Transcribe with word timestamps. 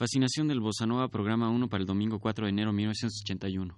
Fascinación 0.00 0.48
del 0.48 0.60
Bossa 0.60 0.86
Nova, 0.86 1.08
programa 1.08 1.50
1 1.50 1.68
para 1.68 1.82
el 1.82 1.86
domingo 1.86 2.20
4 2.20 2.46
de 2.46 2.50
enero 2.50 2.70
de 2.70 2.76
1981. 2.78 3.74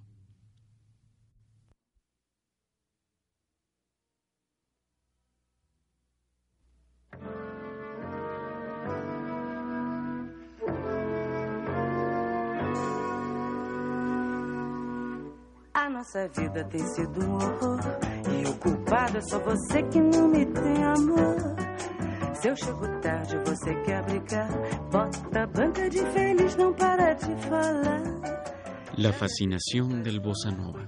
A 15.74 15.90
nossa 15.90 16.28
vida 16.28 16.62
tem 16.66 16.86
sido 16.86 17.20
um 17.20 17.34
horror. 17.34 17.80
E 18.30 18.48
o 18.48 18.56
culpado 18.58 19.18
é 19.18 19.22
só 19.22 19.40
você 19.40 19.82
que 19.82 20.00
não 20.00 20.28
me 20.28 20.46
tem 20.46 20.84
amor. 20.84 21.56
Se 22.34 22.48
eu 22.48 22.54
chego 22.56 23.00
tarde, 23.00 23.36
você 23.38 23.74
quer 23.82 24.04
brigar. 24.04 24.48
Bota 24.92 25.42
a 25.42 25.46
banca 25.46 25.88
de 25.88 26.04
feliz, 26.12 26.54
não 26.56 26.74
para 26.74 27.14
de 27.14 27.34
falar. 27.48 28.02
La 28.98 29.10
fascinación 29.10 30.02
del 30.02 30.20
bossa 30.20 30.50
nova. 30.50 30.86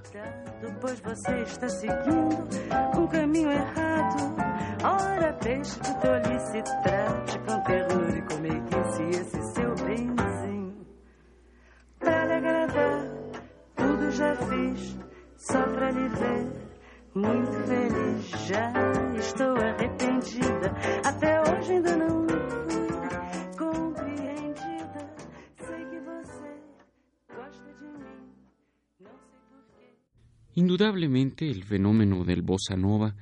Indudablemente 30.57 31.49
el 31.49 31.65
fenómeno 31.65 32.23
del 32.23 32.41
bossa 32.41 32.77
nova 32.77 33.13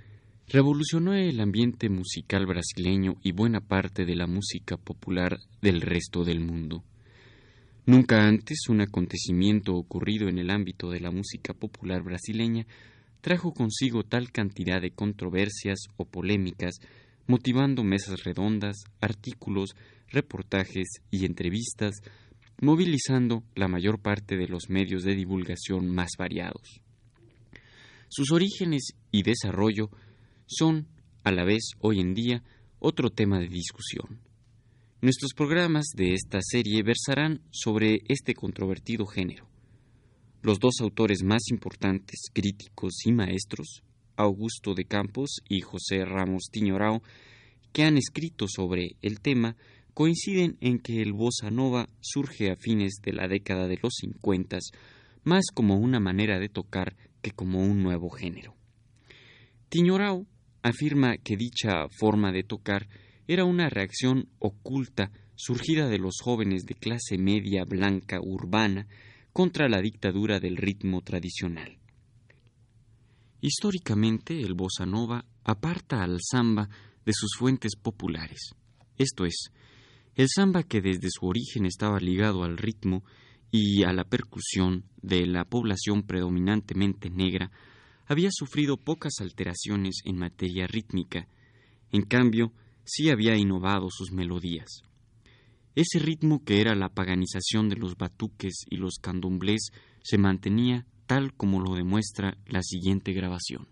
revolucionó 0.48 1.16
el 1.16 1.40
ambiente 1.40 1.90
musical 1.90 2.46
brasileño 2.46 3.16
y 3.24 3.32
buena 3.32 3.60
parte 3.60 4.06
de 4.06 4.16
la 4.16 4.28
música 4.28 4.78
popular 4.78 5.40
del 5.60 5.82
resto 5.82 6.24
del 6.24 6.42
mundo. 6.42 6.84
Nunca 7.88 8.28
antes 8.28 8.70
un 8.70 8.82
acontecimiento 8.82 9.74
ocurrido 9.74 10.30
en 10.30 10.38
el 10.38 10.52
ámbito 10.52 10.92
de 10.92 11.00
la 11.00 11.10
música 11.10 11.56
popular 11.56 12.04
brasileña 12.04 12.68
trajo 13.22 13.52
consigo 13.52 14.04
tal 14.04 14.32
cantidad 14.32 14.80
de 14.80 14.92
controversias 14.92 15.80
o 15.98 16.06
polémicas, 16.06 16.76
motivando 17.26 17.84
mesas 17.84 18.24
redondas, 18.24 18.76
artículos, 19.02 19.72
reportajes 20.10 21.02
y 21.10 21.26
entrevistas, 21.26 21.96
movilizando 22.62 23.42
la 23.56 23.68
mayor 23.68 24.00
parte 24.00 24.38
de 24.38 24.48
los 24.48 24.70
medios 24.70 25.04
de 25.04 25.16
divulgación 25.16 25.90
más 25.90 26.12
variados. 26.16 26.83
Sus 28.16 28.32
orígenes 28.32 28.94
y 29.10 29.24
desarrollo 29.24 29.90
son, 30.46 30.88
a 31.24 31.32
la 31.32 31.44
vez, 31.44 31.72
hoy 31.80 32.00
en 32.00 32.14
día, 32.14 32.44
otro 32.78 33.10
tema 33.10 33.40
de 33.40 33.48
discusión. 33.48 34.20
Nuestros 35.02 35.34
programas 35.34 35.88
de 35.96 36.14
esta 36.14 36.38
serie 36.44 36.84
versarán 36.84 37.42
sobre 37.50 38.02
este 38.08 38.36
controvertido 38.36 39.08
género. 39.08 39.48
Los 40.44 40.60
dos 40.60 40.76
autores 40.82 41.24
más 41.24 41.50
importantes, 41.50 42.28
críticos 42.32 43.04
y 43.04 43.14
maestros, 43.14 43.82
Augusto 44.16 44.76
de 44.76 44.86
Campos 44.86 45.42
y 45.50 45.62
José 45.62 46.06
Ramos 46.06 46.50
Tiñorao, 46.52 47.02
que 47.72 47.82
han 47.82 47.98
escrito 47.98 48.46
sobre 48.48 48.96
el 49.02 49.22
tema, 49.22 49.58
coinciden 49.96 50.58
en 50.62 50.78
que 50.78 51.02
el 51.02 51.14
bossa 51.14 51.50
nova 51.50 51.90
surge 52.00 52.52
a 52.52 52.58
fines 52.58 52.98
de 53.04 53.14
la 53.14 53.28
década 53.28 53.68
de 53.68 53.80
los 53.82 53.94
50, 54.02 54.60
más 55.24 55.46
como 55.52 55.78
una 55.78 56.00
manera 56.00 56.38
de 56.38 56.50
tocar 56.50 56.96
que 57.24 57.32
como 57.32 57.64
un 57.64 57.82
nuevo 57.82 58.10
género. 58.10 58.54
Tiñorao 59.70 60.28
afirma 60.62 61.18
que 61.18 61.38
dicha 61.38 61.88
forma 61.90 62.32
de 62.32 62.44
tocar 62.44 62.88
era 63.28 63.46
una 63.46 63.70
reacción 63.70 64.30
oculta 64.38 65.12
surgida 65.36 65.88
de 65.88 65.98
los 65.98 66.18
jóvenes 66.22 66.66
de 66.66 66.76
clase 66.76 67.18
media 67.18 67.64
blanca 67.64 68.20
urbana 68.22 68.88
contra 69.32 69.68
la 69.68 69.82
dictadura 69.82 70.40
del 70.40 70.58
ritmo 70.58 71.02
tradicional. 71.02 71.80
Históricamente, 73.42 74.40
el 74.42 74.54
bossa 74.54 74.86
nova 74.86 75.26
aparta 75.44 76.04
al 76.04 76.20
samba 76.22 76.70
de 77.06 77.14
sus 77.14 77.32
fuentes 77.38 77.76
populares, 77.76 78.52
esto 78.98 79.26
es, 79.26 79.52
el 80.16 80.28
samba 80.30 80.64
que 80.64 80.82
desde 80.82 81.10
su 81.10 81.26
origen 81.26 81.66
estaba 81.66 82.00
ligado 82.00 82.44
al 82.44 82.58
ritmo 82.58 83.04
y 83.56 83.84
a 83.84 83.94
la 83.94 84.04
percusión 84.04 84.84
de 85.04 85.28
la 85.28 85.46
población 85.46 86.02
predominantemente 86.02 87.12
negra, 87.12 87.52
había 88.08 88.30
sufrido 88.32 88.78
pocas 88.78 89.14
alteraciones 89.20 90.00
en 90.06 90.18
materia 90.18 90.66
rítmica, 90.66 91.28
en 91.92 92.02
cambio, 92.02 92.52
sí 92.84 93.12
había 93.12 93.38
innovado 93.38 93.90
sus 93.92 94.12
melodías. 94.12 94.82
Ese 95.76 96.00
ritmo 96.00 96.44
que 96.44 96.62
era 96.62 96.74
la 96.74 96.90
paganización 96.90 97.70
de 97.70 97.76
los 97.76 97.96
batuques 97.96 98.66
y 98.72 98.78
los 98.78 98.96
candomblés 99.00 99.70
se 100.02 100.18
mantenía 100.18 100.88
tal 101.06 101.36
como 101.36 101.60
lo 101.60 101.76
demuestra 101.76 102.36
la 102.48 102.64
siguiente 102.64 103.14
grabación. 103.14 103.68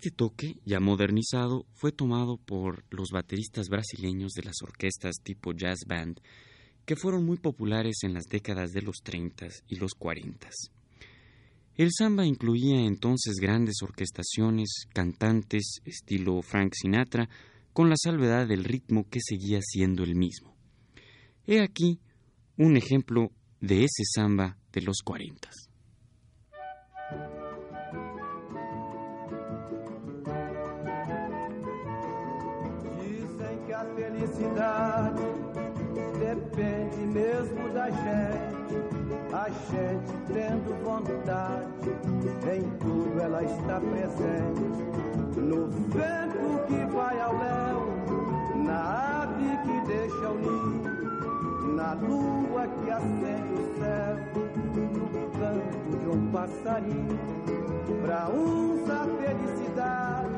Este 0.00 0.12
toque, 0.12 0.60
ya 0.64 0.78
modernizado, 0.78 1.66
fue 1.74 1.90
tomado 1.90 2.36
por 2.36 2.84
los 2.90 3.08
bateristas 3.10 3.68
brasileños 3.68 4.30
de 4.30 4.44
las 4.44 4.62
orquestas 4.62 5.16
tipo 5.24 5.52
jazz 5.52 5.80
band, 5.88 6.20
que 6.86 6.94
fueron 6.94 7.26
muy 7.26 7.36
populares 7.36 8.04
en 8.04 8.14
las 8.14 8.26
décadas 8.26 8.70
de 8.70 8.82
los 8.82 8.98
30 9.02 9.48
y 9.66 9.74
los 9.74 9.94
40. 9.94 10.50
El 11.74 11.90
samba 11.90 12.24
incluía 12.24 12.80
entonces 12.86 13.38
grandes 13.40 13.82
orquestaciones, 13.82 14.86
cantantes 14.94 15.80
estilo 15.84 16.42
Frank 16.42 16.74
Sinatra, 16.80 17.28
con 17.72 17.90
la 17.90 17.96
salvedad 18.00 18.46
del 18.46 18.62
ritmo 18.62 19.04
que 19.10 19.18
seguía 19.20 19.58
siendo 19.60 20.04
el 20.04 20.14
mismo. 20.14 20.54
He 21.44 21.60
aquí 21.60 21.98
un 22.56 22.76
ejemplo 22.76 23.32
de 23.60 23.82
ese 23.82 24.04
samba 24.14 24.56
de 24.70 24.82
los 24.82 24.98
40. 25.02 25.50
Gente 39.70 40.12
tendo 40.32 40.74
vontade, 40.82 41.66
em 42.52 42.62
tudo 42.78 43.20
ela 43.20 43.42
está 43.42 43.80
presente. 43.80 44.88
No 45.36 45.66
vento 45.66 46.66
que 46.66 46.84
vai 46.92 47.20
ao 47.20 47.32
léu, 47.32 47.86
na 48.64 49.22
ave 49.22 49.56
que 49.62 49.86
deixa 49.86 50.28
o 50.28 50.38
ninho, 50.38 51.76
na 51.76 51.92
lua 51.94 52.66
que 52.66 52.90
acende 52.90 53.54
o 53.54 53.78
céu, 53.78 54.16
no 55.14 55.24
canto 55.38 55.98
de 55.98 56.08
um 56.08 56.30
passarinho. 56.30 57.18
Pra 58.02 58.28
uns 58.30 58.88
a 58.90 59.06
felicidade 59.20 60.28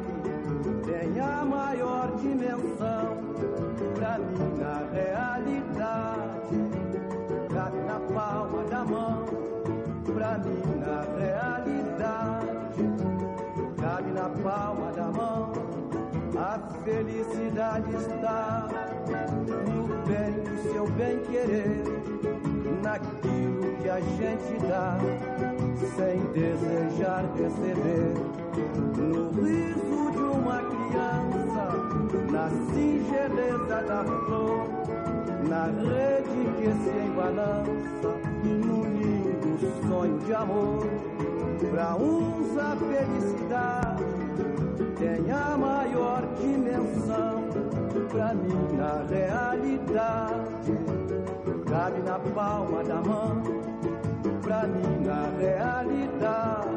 tem 0.84 1.20
a 1.20 1.44
maior 1.44 2.16
dimensão 2.16 3.16
pra 3.94 4.18
mim 4.18 4.58
na 4.58 4.78
realidade. 4.92 5.39
Seu 20.80 20.86
bem 20.92 21.18
querer, 21.30 21.82
naquilo 22.82 23.76
que 23.82 23.90
a 23.90 24.00
gente 24.00 24.66
dá, 24.66 24.96
sem 25.94 26.18
desejar 26.32 27.26
receber, 27.36 28.14
no 28.96 29.30
riso 29.42 30.10
de 30.10 30.18
uma 30.18 30.62
criança 30.62 31.64
na 32.30 32.48
singeleza 32.72 33.82
da 33.82 34.04
flor, 34.24 34.68
na 35.46 35.66
rede 35.66 36.48
que 36.56 36.72
se 36.82 36.98
embalança, 37.06 38.10
no 38.42 38.84
lindo 38.84 39.86
sonho 39.86 40.18
de 40.20 40.32
amor. 40.32 40.86
Pra 41.70 41.94
uns 41.94 42.56
a 42.56 42.74
felicidade 42.76 44.04
tem 44.98 45.30
a 45.30 45.58
maior 45.58 46.22
dimensão, 46.40 47.39
pra 48.10 48.34
mim 48.34 48.76
na 48.76 49.04
realidade 49.08 50.72
cabe 51.70 52.02
na 52.02 52.18
palma 52.18 52.82
da 52.82 53.00
mão. 53.00 53.42
Pra 54.42 54.66
mim 54.66 55.04
na 55.04 55.30
realidade 55.38 56.68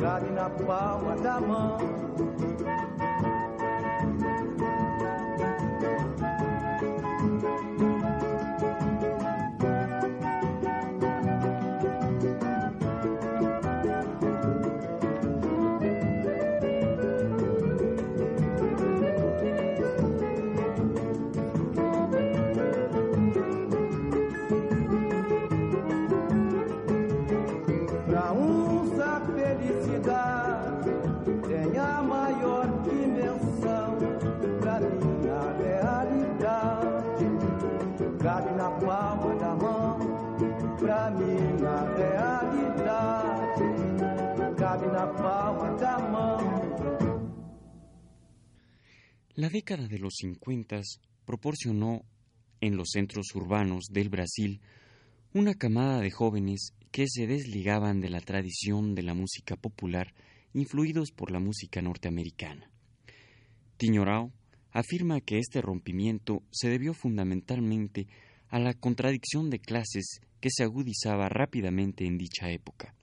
cabe 0.00 0.30
na 0.30 0.48
palma 0.48 1.14
da 1.16 1.40
mão. 1.40 1.78
La 49.48 49.52
década 49.52 49.88
de 49.88 49.98
los 49.98 50.16
50 50.16 50.82
proporcionó 51.24 52.04
en 52.60 52.76
los 52.76 52.90
centros 52.90 53.34
urbanos 53.34 53.86
del 53.90 54.10
Brasil 54.10 54.60
una 55.32 55.54
camada 55.54 56.00
de 56.00 56.10
jóvenes 56.10 56.74
que 56.90 57.06
se 57.08 57.26
desligaban 57.26 58.02
de 58.02 58.10
la 58.10 58.20
tradición 58.20 58.94
de 58.94 59.04
la 59.04 59.14
música 59.14 59.56
popular 59.56 60.12
influidos 60.52 61.12
por 61.12 61.30
la 61.30 61.40
música 61.40 61.80
norteamericana. 61.80 62.70
Tiñorao 63.78 64.34
afirma 64.70 65.22
que 65.22 65.38
este 65.38 65.62
rompimiento 65.62 66.42
se 66.50 66.68
debió 66.68 66.92
fundamentalmente 66.92 68.06
a 68.50 68.58
la 68.58 68.74
contradicción 68.74 69.48
de 69.48 69.60
clases 69.60 70.20
que 70.42 70.50
se 70.50 70.62
agudizaba 70.62 71.30
rápidamente 71.30 72.04
en 72.04 72.18
dicha 72.18 72.50
época. 72.50 72.94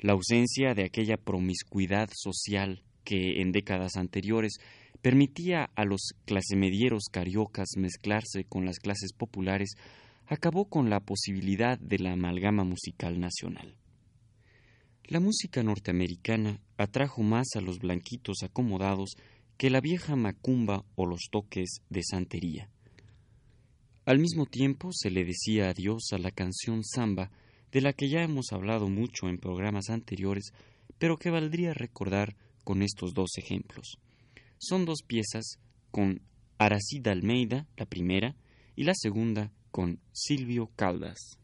La 0.00 0.14
ausencia 0.14 0.74
de 0.74 0.86
aquella 0.86 1.18
promiscuidad 1.18 2.10
social 2.12 2.82
que 3.04 3.40
en 3.40 3.52
décadas 3.52 3.96
anteriores 3.96 4.58
permitía 5.02 5.68
a 5.74 5.84
los 5.84 6.14
clasemedieros 6.24 7.04
cariocas 7.10 7.70
mezclarse 7.76 8.44
con 8.44 8.64
las 8.64 8.78
clases 8.78 9.12
populares, 9.12 9.74
acabó 10.26 10.66
con 10.66 10.88
la 10.88 11.00
posibilidad 11.00 11.78
de 11.78 11.98
la 11.98 12.12
amalgama 12.12 12.64
musical 12.64 13.20
nacional. 13.20 13.76
La 15.04 15.18
música 15.18 15.62
norteamericana 15.62 16.60
atrajo 16.78 17.22
más 17.22 17.48
a 17.56 17.60
los 17.60 17.80
blanquitos 17.80 18.42
acomodados 18.44 19.16
que 19.58 19.68
la 19.68 19.80
vieja 19.80 20.16
macumba 20.16 20.84
o 20.94 21.04
los 21.06 21.28
toques 21.30 21.82
de 21.90 22.02
santería. 22.02 22.70
Al 24.04 24.20
mismo 24.20 24.46
tiempo 24.46 24.90
se 24.92 25.10
le 25.10 25.24
decía 25.24 25.68
adiós 25.68 26.12
a 26.12 26.18
la 26.18 26.30
canción 26.30 26.82
samba, 26.84 27.30
de 27.72 27.80
la 27.80 27.92
que 27.92 28.08
ya 28.08 28.22
hemos 28.22 28.52
hablado 28.52 28.88
mucho 28.88 29.28
en 29.28 29.38
programas 29.38 29.90
anteriores, 29.90 30.52
pero 30.98 31.16
que 31.16 31.30
valdría 31.30 31.74
recordar 31.74 32.36
con 32.64 32.82
estos 32.82 33.14
dos 33.14 33.30
ejemplos. 33.38 33.98
Son 34.64 34.84
dos 34.84 35.02
piezas 35.02 35.58
con 35.90 36.22
Aracida 36.56 37.10
Almeida, 37.10 37.66
la 37.76 37.84
primera, 37.84 38.36
y 38.76 38.84
la 38.84 38.94
segunda 38.94 39.50
con 39.72 39.98
Silvio 40.12 40.70
Caldas. 40.76 41.36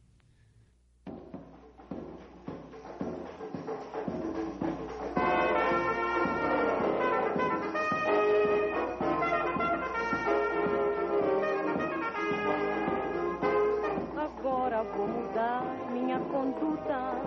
Agora 14.17 14.85
vou 14.85 15.09
mudar 15.09 15.91
minha 15.91 16.21
conduta. 16.21 17.21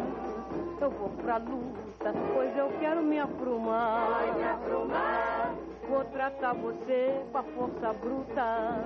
Eu 0.79 0.89
vou 0.89 1.09
pra 1.21 1.37
luta, 1.37 2.13
pois 2.33 2.57
eu 2.57 2.69
quero 2.79 3.03
me 3.03 3.19
aprumar. 3.19 4.09
Vai 4.09 4.37
me 4.37 4.43
aprumar. 4.45 5.60
Vou 5.91 6.05
tratar 6.05 6.53
você 6.53 7.21
com 7.33 7.37
a 7.37 7.43
força 7.43 7.93
bruta 7.93 8.77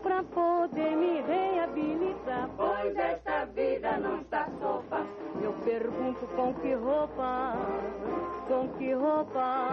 pra 0.00 0.22
poder 0.22 0.96
me 0.96 1.20
reabilitar. 1.20 2.48
Pois 2.56 2.96
esta 2.96 3.44
vida 3.46 3.98
não 3.98 4.20
está 4.20 4.48
sopa. 4.60 5.00
Eu 5.42 5.52
pergunto 5.64 6.28
com 6.28 6.54
que 6.54 6.74
roupa, 6.74 7.54
com 8.46 8.68
que 8.78 8.92
roupa 8.92 9.66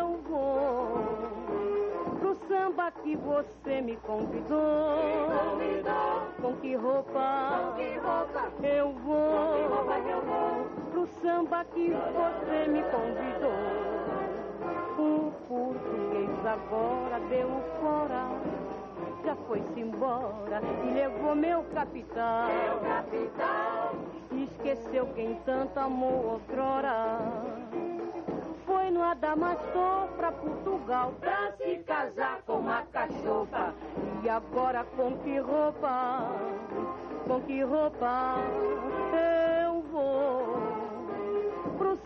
eu 0.00 0.16
vou 0.22 1.20
pro 2.18 2.34
samba 2.48 2.90
que 2.90 3.16
você 3.16 3.82
me 3.82 3.96
convidou. 3.96 4.96
Me 4.96 5.36
convidou. 5.36 6.20
Com 6.40 6.56
que 6.56 6.74
roupa, 6.74 7.50
Com 7.66 7.74
que 7.76 7.98
roupa? 7.98 8.66
eu 8.66 8.92
vou? 8.94 9.56
Que 9.56 9.74
roupa 9.74 9.98
eu 10.08 10.22
vou? 10.22 10.90
Pro 10.90 11.06
samba 11.22 11.64
que 11.66 11.90
você 11.90 12.66
me 12.68 12.82
convidou. 12.84 13.99
O 14.98 15.32
português 15.48 16.46
agora 16.46 17.20
deu 17.28 17.48
fora, 17.80 18.28
já 19.24 19.34
foi-se 19.46 19.80
embora 19.80 20.60
e 20.84 20.90
levou 20.92 21.34
meu 21.34 21.62
capital. 21.74 22.48
Meu 22.48 22.80
capital. 22.80 23.94
Esqueceu 24.32 25.06
quem 25.14 25.34
tanto 25.44 25.78
amou 25.78 26.32
outrora. 26.32 27.18
Foi 28.66 28.90
no 28.90 29.02
Adamastor 29.02 30.08
pra 30.16 30.32
Portugal 30.32 31.12
pra 31.20 31.52
se 31.56 31.76
casar 31.78 32.42
com 32.46 32.58
uma 32.58 32.82
cachorra. 32.82 33.74
E 34.22 34.28
agora 34.28 34.84
com 34.84 35.16
que 35.18 35.38
roupa, 35.38 36.26
com 37.26 37.40
que 37.42 37.62
roupa 37.62 38.36
eu 39.64 39.82
vou? 39.90 40.69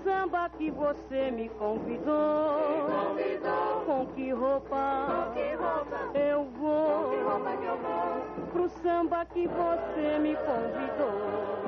Samba 0.05 0.51
que 0.51 0.71
você 0.71 1.31
me 1.31 1.49
convidou. 1.49 2.59
Me 2.69 2.93
convidou. 2.93 3.83
Com 3.87 4.07
que 4.15 4.31
roupa, 4.33 5.07
Com 5.07 5.33
que 5.33 5.55
roupa? 5.55 6.19
eu 6.19 6.45
vou? 6.45 7.11
Que 7.11 7.17
roupa 7.23 7.57
que 7.57 7.65
eu 7.65 7.77
vou? 7.79 8.47
Pro 8.53 8.69
samba 8.69 9.25
que 9.25 9.49
você 9.49 10.19
me 10.19 10.37
convidou. 10.37 11.65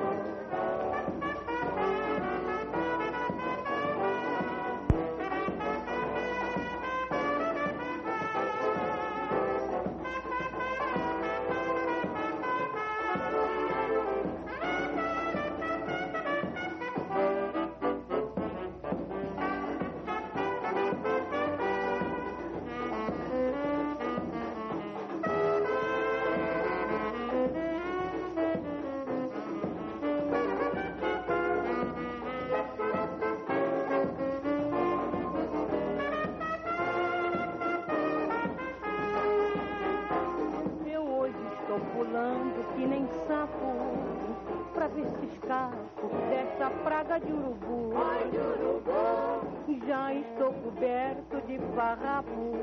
Dessa 46.67 46.69
praga 46.83 47.19
de 47.19 47.31
urubu. 47.31 47.93
Ai, 47.95 48.29
de 48.29 48.37
urubu. 48.37 49.87
Já 49.87 50.13
estou 50.13 50.53
coberto 50.53 51.41
de 51.47 51.59
farrapo. 51.75 52.53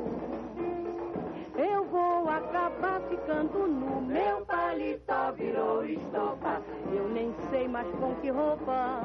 Eu 1.56 1.84
vou 1.84 2.28
acabar 2.28 3.00
ficando 3.08 3.66
nu. 3.66 4.02
Meu 4.02 4.44
paletó 4.44 5.32
virou 5.32 5.84
estopa. 5.84 6.60
Eu 6.92 7.08
nem 7.08 7.34
sei 7.50 7.68
mais 7.68 7.88
com 7.96 8.14
que 8.16 8.30
roupa, 8.30 9.00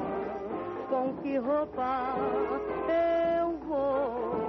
com 0.88 1.14
que 1.22 1.36
roupa 1.38 2.14
eu 3.38 3.56
vou. 3.66 4.39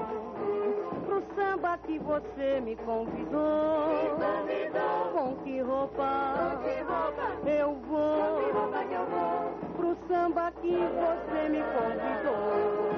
Samba 1.36 1.78
que 1.80 2.00
você 2.00 2.60
me 2.62 2.76
convidou. 2.76 3.90
Convidou. 4.18 5.12
Com 5.14 5.36
que 5.44 5.62
roupa 5.62 6.58
Que 6.64 6.82
roupa? 6.82 7.50
eu 7.50 7.76
Que 7.76 7.88
vou? 7.88 8.54
roupa 8.54 8.86
que 8.86 8.94
eu 8.94 9.06
vou? 9.06 9.52
Pro 9.78 9.98
samba 10.08 10.52
que 10.62 10.76
você 10.76 11.50
me 11.50 11.60
convidou. 11.64 12.92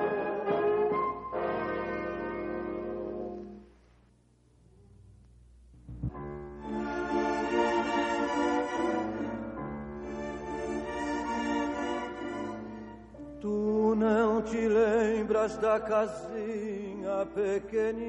Tu 13.43 13.93
não 13.97 14.41
te 14.41 14.69
lembras 14.69 15.57
da 15.57 15.77
casinha 15.77 17.27
pequenina 17.35 17.99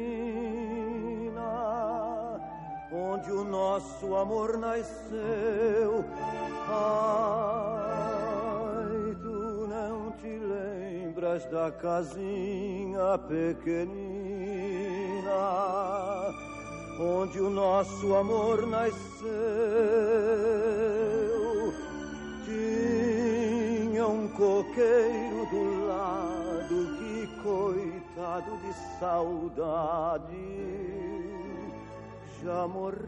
onde 2.93 3.33
o 3.33 3.43
nosso 3.43 4.15
amor 4.15 4.57
nasceu? 4.59 6.05
Ai, 6.69 7.57
tu 9.21 9.67
não 9.69 10.13
te 10.13 10.39
lembras 10.39 11.45
da 11.47 11.73
casinha 11.73 13.19
pequenina 13.27 13.91
onde 17.01 17.41
o 17.41 17.51
nosso 17.51 18.15
amor 18.15 18.69
nasceu? 18.69 18.95
Coqueiro 24.37 25.47
do 25.47 25.87
lado 25.87 26.77
que 26.99 27.27
coitado 27.43 28.57
de 28.59 28.73
saudade 28.99 30.35
já 32.43 32.67
morreu. 32.67 32.99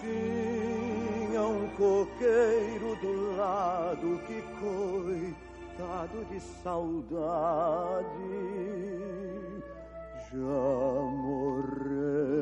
Tinha 0.00 1.42
um 1.42 1.68
coqueiro 1.76 2.96
do 3.00 3.36
lado 3.36 4.20
que 4.26 4.42
coitado 4.60 6.24
de 6.30 6.40
saudade 6.62 8.04
já 10.30 10.36
morreu. 10.36 12.33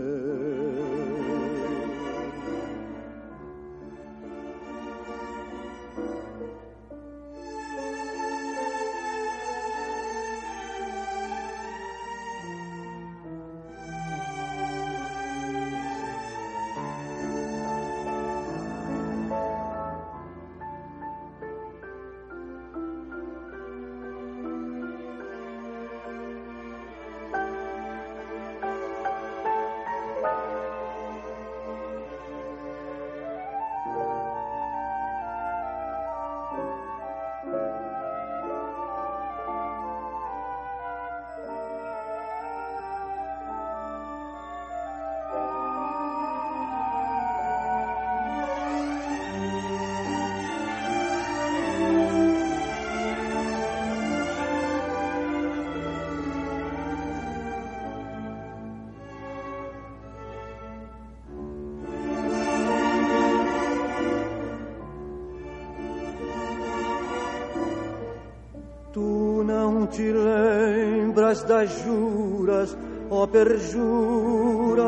Te 69.92 70.12
lembras 70.12 71.44
das 71.44 71.70
juras, 71.84 72.76
ó 73.10 73.26
perjura, 73.26 74.82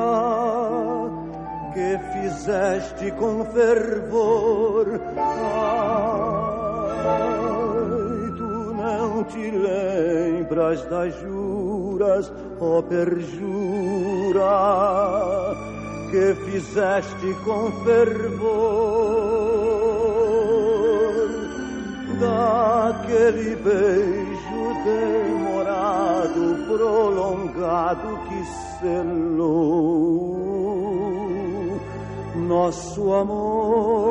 que 1.75 1.99
fizeste 2.12 3.11
com 3.12 3.44
fervor. 3.44 5.00
Ai, 5.16 5.42
tu 8.38 8.75
não 8.75 9.25
te 9.25 9.50
lembras 9.50 10.82
das 10.87 11.14
juras, 11.20 12.32
ó 12.58 12.80
perjura, 12.82 14.40
que 16.11 16.34
fizeste 16.46 17.34
com 17.44 17.70
fervor 17.84 19.14
daquele 22.18 23.56
beijo 23.56 24.34
demorado, 24.85 26.67
prolongado 26.67 28.19
que 28.29 28.45
selou 28.79 30.45
nosso 32.37 33.12
amor, 33.14 34.05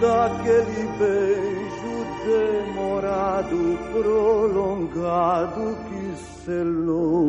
daquele 0.00 0.88
beijo 0.98 1.94
demorado, 2.24 3.78
prolongado 3.92 5.76
que 5.88 6.04
selou 6.44 7.26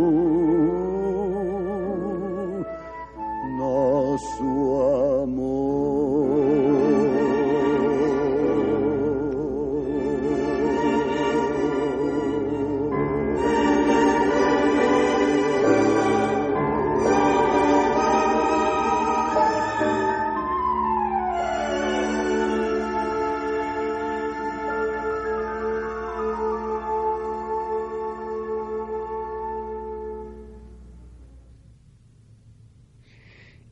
nosso 3.58 4.48
amor. 5.24 5.57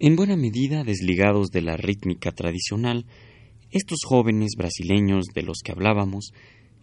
En 0.05 0.15
buena 0.15 0.35
medida 0.35 0.83
desligados 0.83 1.49
de 1.49 1.63
la 1.63 1.77
rítmica 1.77 2.31
tradicional, 2.31 3.07
estos 3.71 4.01
jóvenes 4.05 4.51
brasileños 4.55 5.25
de 5.33 5.41
los 5.41 5.61
que 5.63 5.71
hablábamos 5.71 6.31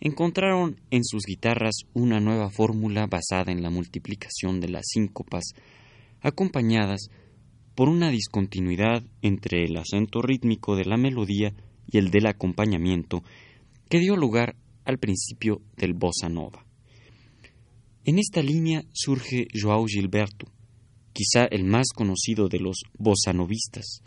encontraron 0.00 0.80
en 0.90 1.04
sus 1.04 1.22
guitarras 1.24 1.82
una 1.94 2.18
nueva 2.18 2.50
fórmula 2.50 3.06
basada 3.06 3.52
en 3.52 3.62
la 3.62 3.70
multiplicación 3.70 4.58
de 4.58 4.70
las 4.70 4.87
síncopas, 4.88 5.44
acompañadas 6.20 7.11
por 7.76 7.88
una 7.88 8.11
discontinuidad 8.11 9.04
entre 9.20 9.66
el 9.66 9.76
acento 9.76 10.20
rítmico 10.20 10.74
de 10.74 10.87
la 10.87 10.96
melodía 10.96 11.54
y 11.87 11.98
el 11.98 12.11
del 12.11 12.26
acompañamiento 12.26 13.22
que 13.88 14.00
dio 14.00 14.16
lugar 14.16 14.56
al 14.85 14.98
principio 14.98 15.62
del 15.76 15.94
bossa 15.94 16.28
nova. 16.28 16.66
En 18.04 18.18
esta 18.18 18.42
línea 18.42 18.82
surge 18.92 19.46
João 19.54 19.87
Gilberto, 19.87 20.48
quizá 21.12 21.44
el 21.46 21.64
más 21.64 21.88
conocido 21.94 22.48
de 22.48 22.59
los 22.59 22.83
bossanovistas. 22.98 24.03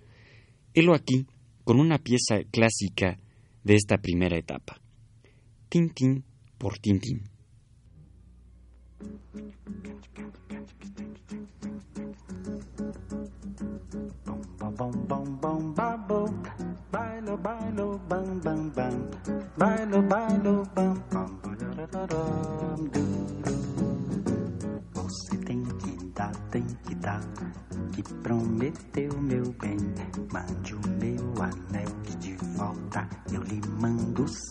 Helo 0.74 0.94
aquí 0.94 1.26
con 1.64 1.80
una 1.80 1.98
pieza 1.98 2.44
clásica 2.52 3.20
de 3.64 3.76
esta 3.76 3.98
primera 3.98 4.38
etapa. 4.38 4.82
Tintín 5.70 6.24
por 6.58 6.78
Tintín. 6.80 7.30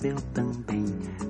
Seu 0.05 0.17
também 0.35 0.85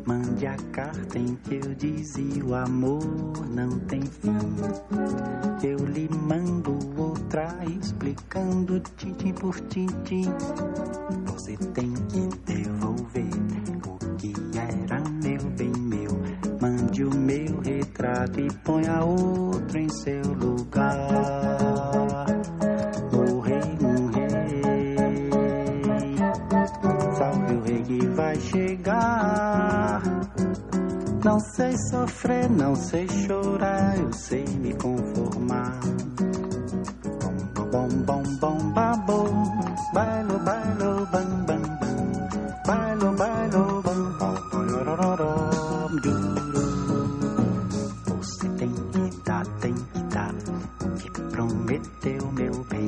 mande 0.04 0.48
a 0.48 0.56
carta 0.72 1.16
em 1.16 1.36
que 1.44 1.54
eu 1.64 1.74
dizia 1.76 2.44
o 2.44 2.56
amor 2.56 3.04
não 3.48 3.78
tem 3.78 4.02
fim 4.02 4.34
eu 5.62 5.78
lhe 5.86 6.08
mando 6.08 6.76
outra 7.00 7.56
explicando 7.80 8.80
tintim 8.96 9.32
por 9.32 9.58
tintim. 9.60 10.24
Prometeu, 51.84 52.32
meu 52.32 52.64
bem. 52.70 52.86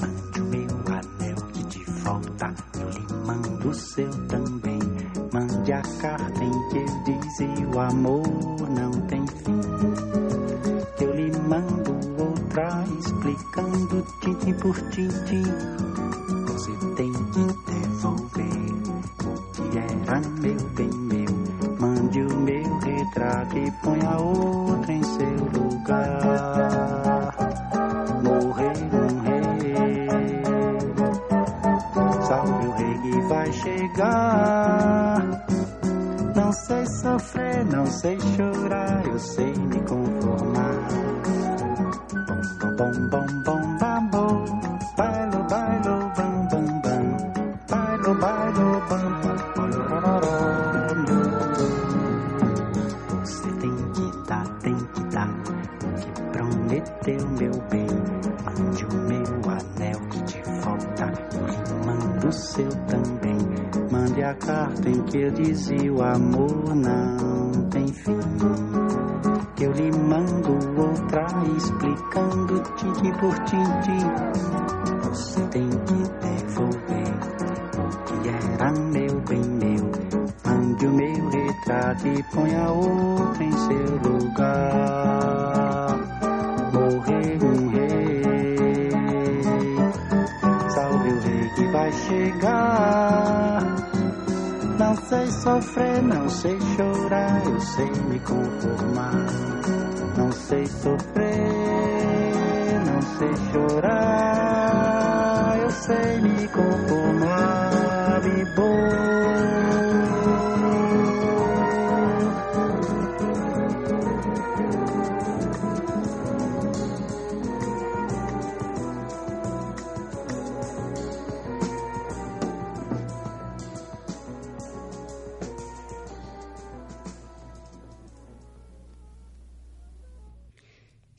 Mande 0.00 0.40
o 0.40 0.44
meu 0.44 0.68
anel 0.88 1.36
que 1.52 1.62
de 1.64 1.84
volta 2.02 2.54
eu 2.78 2.88
lhe 2.90 3.06
mando 3.24 3.68
o 3.68 3.74
seu 3.74 4.10
também. 4.26 4.78
Mande 5.32 5.72
a 5.72 5.82
carta 6.00 6.44
em 6.44 6.68
que 6.68 6.78
eu 6.78 7.20
dizia 7.20 7.68
o 7.68 7.80
amor 7.80 8.70
não 8.70 8.90
tem 9.08 9.26
fim. 9.26 9.60
Eu 11.00 11.14
lhe 11.14 11.30
mando 11.48 11.92
outra 12.20 12.84
explicando 12.98 14.06
tintim 14.20 14.54
por 14.54 14.76
tintim. 14.90 15.44
Você 16.46 16.72
tem 16.96 17.12
que 17.12 17.46
devolver 17.70 18.56
o 19.24 19.52
que 19.52 19.78
era 19.78 20.20
meu 20.40 20.60
bem 20.74 20.90
meu. 20.90 21.26
Mande 21.78 22.20
o 22.22 22.36
meu 22.36 22.78
retrato 22.78 23.58
e 23.58 23.70
ponha 23.82 24.18
outro 24.18 24.92
em 24.92 25.02
seu 25.02 25.60
lugar. 25.60 26.35
Sei 37.96 38.18
chorar, 38.20 39.06
eu 39.06 39.18
sei 39.18 39.65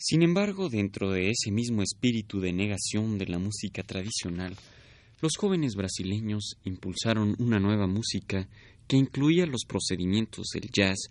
Sin 0.09 0.23
embargo, 0.23 0.69
dentro 0.69 1.11
de 1.11 1.31
ese 1.31 1.51
mismo 1.51 1.81
espíritu 1.81 2.39
de 2.39 2.53
negación 2.53 3.17
de 3.17 3.25
la 3.25 3.39
música 3.39 3.83
tradicional, 3.83 4.55
los 5.19 5.33
jóvenes 5.35 5.75
brasileños 5.75 6.55
impulsaron 6.63 7.35
una 7.39 7.59
nueva 7.59 7.87
música 7.87 8.47
que 8.87 8.95
incluía 8.95 9.45
los 9.45 9.65
procedimientos 9.67 10.47
del 10.53 10.69
jazz 10.71 11.09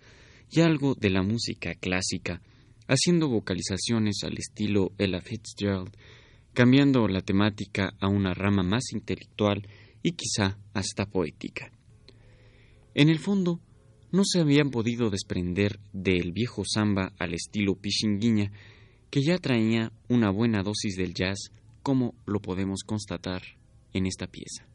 y 0.51 0.61
algo 0.63 0.95
de 0.95 1.11
la 1.11 1.23
música 1.23 1.75
clásica, 1.75 2.41
haciendo 2.89 3.29
vocalizaciones 3.29 4.21
al 4.25 4.39
estilo 4.39 4.93
Ella 4.97 5.21
Fitzgerald, 5.21 5.95
cambiando 6.55 7.07
la 7.07 7.21
temática 7.21 7.93
a 8.01 8.09
una 8.09 8.33
rama 8.33 8.63
más 8.63 8.93
intelectual 8.93 9.69
y 10.03 10.13
quizá 10.13 10.57
hasta 10.73 11.05
poética. 11.05 11.71
En 12.95 13.11
el 13.11 13.19
fondo, 13.19 13.61
no 14.11 14.23
se 14.25 14.41
habían 14.41 14.71
podido 14.71 15.11
desprender 15.11 15.81
del 15.93 16.33
viejo 16.33 16.63
samba 16.65 17.13
al 17.19 17.35
estilo 17.35 17.75
pichinguiña, 17.75 18.53
que 19.17 19.23
ya 19.23 19.39
traía 19.39 19.91
una 20.11 20.29
buena 20.29 20.63
dosis 20.63 20.95
del 20.95 21.15
jazz, 21.15 21.51
como 21.83 22.13
lo 22.27 22.43
podemos 22.43 22.83
constatar 22.85 23.41
en 23.95 24.05
esta 24.05 24.27
pieza. 24.27 24.67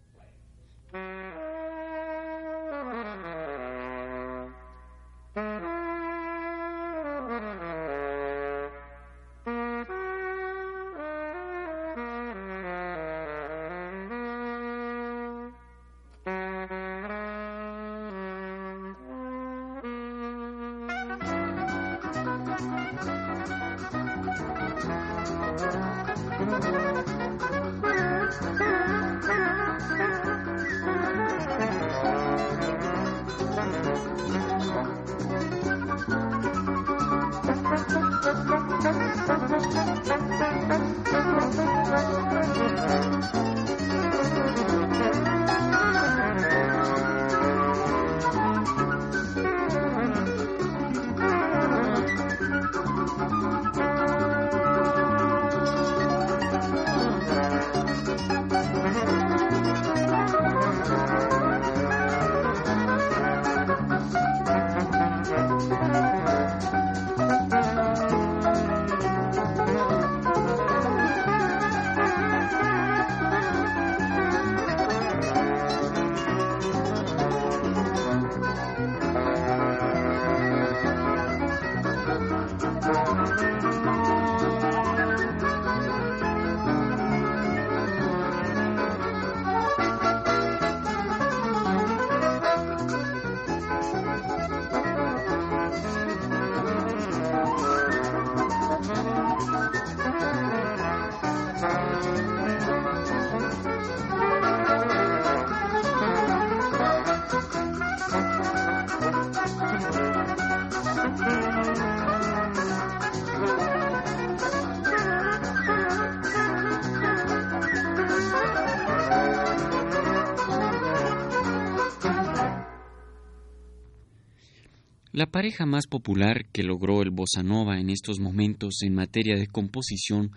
La 125.22 125.28
pareja 125.28 125.68
más 125.68 125.86
popular 125.86 126.48
que 126.52 126.64
logró 126.64 127.04
el 127.04 127.12
bossa 127.12 127.44
nova 127.44 127.80
en 127.80 127.92
estos 127.92 128.20
momentos 128.20 128.82
en 128.82 128.96
materia 128.96 129.36
de 129.36 129.46
composición 129.46 130.32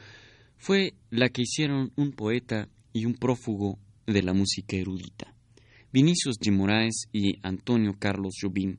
fue 0.59 0.93
la 1.09 1.31
que 1.31 1.41
hicieron 1.41 1.91
un 1.97 2.13
poeta 2.13 2.69
y 2.93 3.07
un 3.07 3.15
prófugo 3.15 3.79
de 4.07 4.23
la 4.23 4.35
música 4.35 4.77
erudita, 4.77 5.35
Vinicius 5.91 6.37
de 6.39 6.51
Moraes 6.51 7.09
y 7.15 7.39
Antonio 7.43 7.97
Carlos 7.99 8.35
Jobim, 8.39 8.77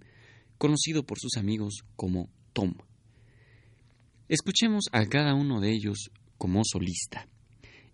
conocido 0.59 1.03
por 1.07 1.17
sus 1.17 1.37
amigos 1.37 1.79
como 1.95 2.29
Tom. 2.53 2.75
Escuchemos 4.29 4.83
a 4.91 5.07
cada 5.07 5.33
uno 5.33 5.59
de 5.59 5.71
ellos 5.71 6.11
como 6.37 6.61
solista. 6.65 7.27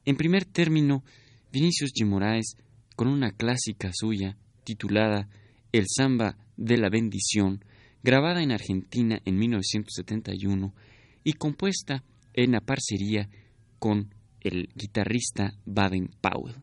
En 0.04 0.18
primer 0.18 0.44
término, 0.44 1.06
Vinicius 1.50 1.94
de 1.94 2.04
Moraes 2.04 2.58
con 2.98 3.08
una 3.08 3.32
clásica 3.32 3.90
suya 3.94 4.36
titulada 4.66 5.30
El 5.72 5.86
samba 5.88 6.36
de 6.58 6.78
la 6.78 6.90
bendición, 6.90 7.64
grabada 8.04 8.42
en 8.42 8.52
Argentina 8.52 9.20
en 9.26 9.38
1971 9.38 10.74
y 11.24 11.34
compuesta 11.34 12.04
en 12.34 12.52
la 12.52 12.62
parcería 12.62 13.30
con 13.80 14.14
el 14.42 14.70
guitarrista 14.76 15.54
Baden 15.66 16.10
Powell. 16.22 16.56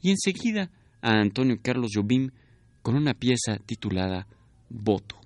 Y 0.00 0.10
enseguida 0.10 0.70
a 1.02 1.20
Antonio 1.20 1.56
Carlos 1.62 1.92
Jobim 1.94 2.30
con 2.82 2.96
una 2.96 3.14
pieza 3.14 3.58
titulada 3.64 4.26
Voto. 4.68 5.16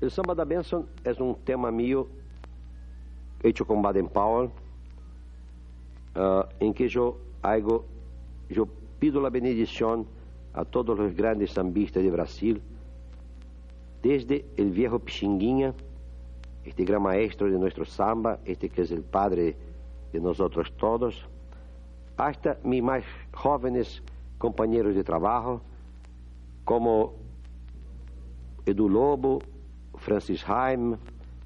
El 0.00 0.10
samba 0.10 0.34
da 0.34 0.44
Benção 0.44 0.88
é 1.04 1.12
um 1.22 1.34
tema 1.34 1.70
mío 1.70 2.08
hecho 3.44 3.64
com 3.64 3.80
Baden 3.80 4.08
Powell, 4.08 4.52
uh, 6.16 6.48
em 6.60 6.72
que 6.72 6.88
eu, 6.92 7.20
hago, 7.42 7.84
eu 8.50 8.66
pido 8.98 9.24
a 9.24 9.30
benedição 9.30 10.06
a 10.52 10.64
todos 10.64 10.98
os 10.98 11.12
grandes 11.12 11.52
sambistas 11.52 12.02
de 12.02 12.10
Brasil, 12.10 12.60
desde 14.02 14.44
el 14.56 14.70
viejo 14.72 14.98
Pichinguinha, 14.98 15.74
este 16.64 16.84
gran 16.84 17.02
maestro 17.02 17.50
de 17.50 17.58
nuestro 17.58 17.84
samba, 17.84 18.38
este 18.44 18.68
que 18.68 18.82
es 18.82 18.90
el 18.90 19.02
padre 19.02 19.56
de 20.12 20.20
nosotros 20.20 20.72
todos, 20.76 21.26
hasta 22.16 22.58
mis 22.64 22.82
más 22.82 23.04
jóvenes 23.32 24.02
compañeros 24.38 24.94
de 24.94 25.04
trabajo, 25.04 25.62
como 26.64 27.14
Edu 28.66 28.88
Lobo, 28.88 29.40
Francis 29.96 30.44
Haim, 30.48 30.96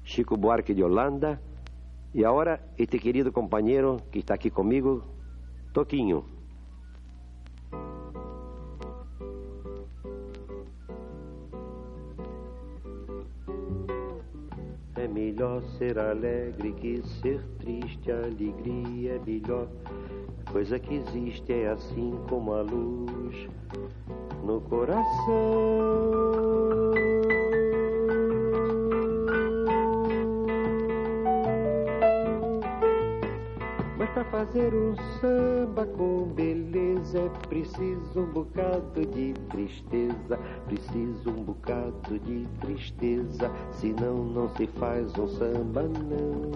Chico 0.03 0.35
Buarque 0.35 0.73
de 0.73 0.83
Holanda, 0.83 1.39
y 2.13 2.23
ahora 2.23 2.61
este 2.77 2.99
querido 2.99 3.31
compañero 3.31 4.01
que 4.11 4.19
está 4.19 4.35
aquí 4.35 4.49
conmigo, 4.49 5.03
Toquinho. 5.73 6.36
Melhor 15.37 15.61
ser 15.77 15.99
alegre 15.99 16.73
que 16.73 16.99
ser 17.21 17.39
triste, 17.59 18.11
alegria 18.11 19.13
é 19.13 19.19
melhor. 19.23 19.67
Coisa 20.51 20.79
que 20.79 20.95
existe 20.95 21.53
é 21.53 21.69
assim 21.69 22.11
como 22.27 22.53
a 22.53 22.61
luz 22.63 23.47
no 24.43 24.59
coração. 24.61 25.05
Para 34.17 34.25
fazer 34.31 34.73
um 34.73 34.95
samba 35.21 35.85
com 35.85 36.23
beleza 36.33 37.19
é 37.19 37.29
preciso 37.47 38.21
um 38.21 38.25
bocado 38.25 39.05
de 39.05 39.35
tristeza, 39.51 40.39
preciso 40.65 41.29
um 41.29 41.43
bocado 41.43 42.17
de 42.23 42.47
tristeza, 42.59 43.51
senão 43.73 44.25
não 44.25 44.49
se 44.55 44.65
faz 44.65 45.15
um 45.19 45.27
samba 45.27 45.83
não. 45.83 46.49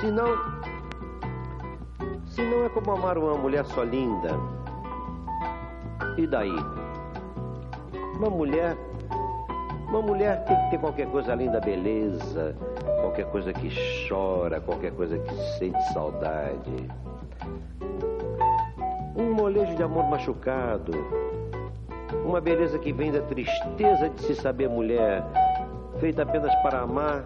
Senão, 0.00 0.28
senão 2.24 2.64
é 2.64 2.70
como 2.70 2.90
amar 2.92 3.18
uma 3.18 3.36
mulher 3.36 3.66
só 3.66 3.82
linda. 3.82 4.30
E 6.16 6.26
daí? 6.26 6.56
Uma 8.16 8.30
mulher, 8.30 8.74
uma 9.86 10.00
mulher 10.00 10.46
tem 10.46 10.56
que 10.56 10.70
ter 10.70 10.78
qualquer 10.78 11.08
coisa 11.10 11.32
além 11.32 11.50
da 11.50 11.60
beleza, 11.60 12.56
qualquer 13.00 13.26
coisa 13.26 13.52
que 13.52 13.70
chora, 14.08 14.60
qualquer 14.60 14.92
coisa 14.92 15.18
que 15.18 15.34
sente 15.58 15.82
saudade. 15.92 16.88
Um 19.16 19.32
molejo 19.32 19.74
de 19.74 19.82
amor 19.82 20.08
machucado, 20.08 20.92
uma 22.24 22.40
beleza 22.40 22.78
que 22.78 22.92
vem 22.92 23.10
da 23.10 23.22
tristeza 23.22 24.08
de 24.08 24.22
se 24.22 24.34
saber 24.34 24.68
mulher, 24.68 25.24
feita 25.98 26.22
apenas 26.22 26.54
para 26.62 26.80
amar, 26.80 27.24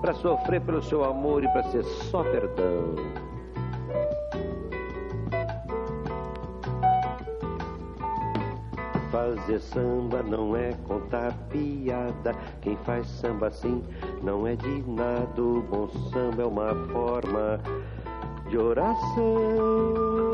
para 0.00 0.14
sofrer 0.14 0.60
pelo 0.60 0.82
seu 0.82 1.04
amor 1.04 1.42
e 1.42 1.48
para 1.48 1.62
ser 1.64 1.82
só 1.84 2.22
perdão. 2.22 3.23
Fazer 9.44 9.60
samba 9.60 10.22
não 10.22 10.56
é 10.56 10.72
contar 10.88 11.30
piada. 11.50 12.34
Quem 12.62 12.78
faz 12.78 13.06
samba 13.06 13.48
assim 13.48 13.84
não 14.22 14.46
é 14.46 14.56
de 14.56 14.82
nada. 14.90 15.42
O 15.42 15.60
bom 15.60 15.86
samba 16.10 16.44
é 16.44 16.46
uma 16.46 16.74
forma 16.86 17.60
de 18.48 18.56
oração. 18.56 20.33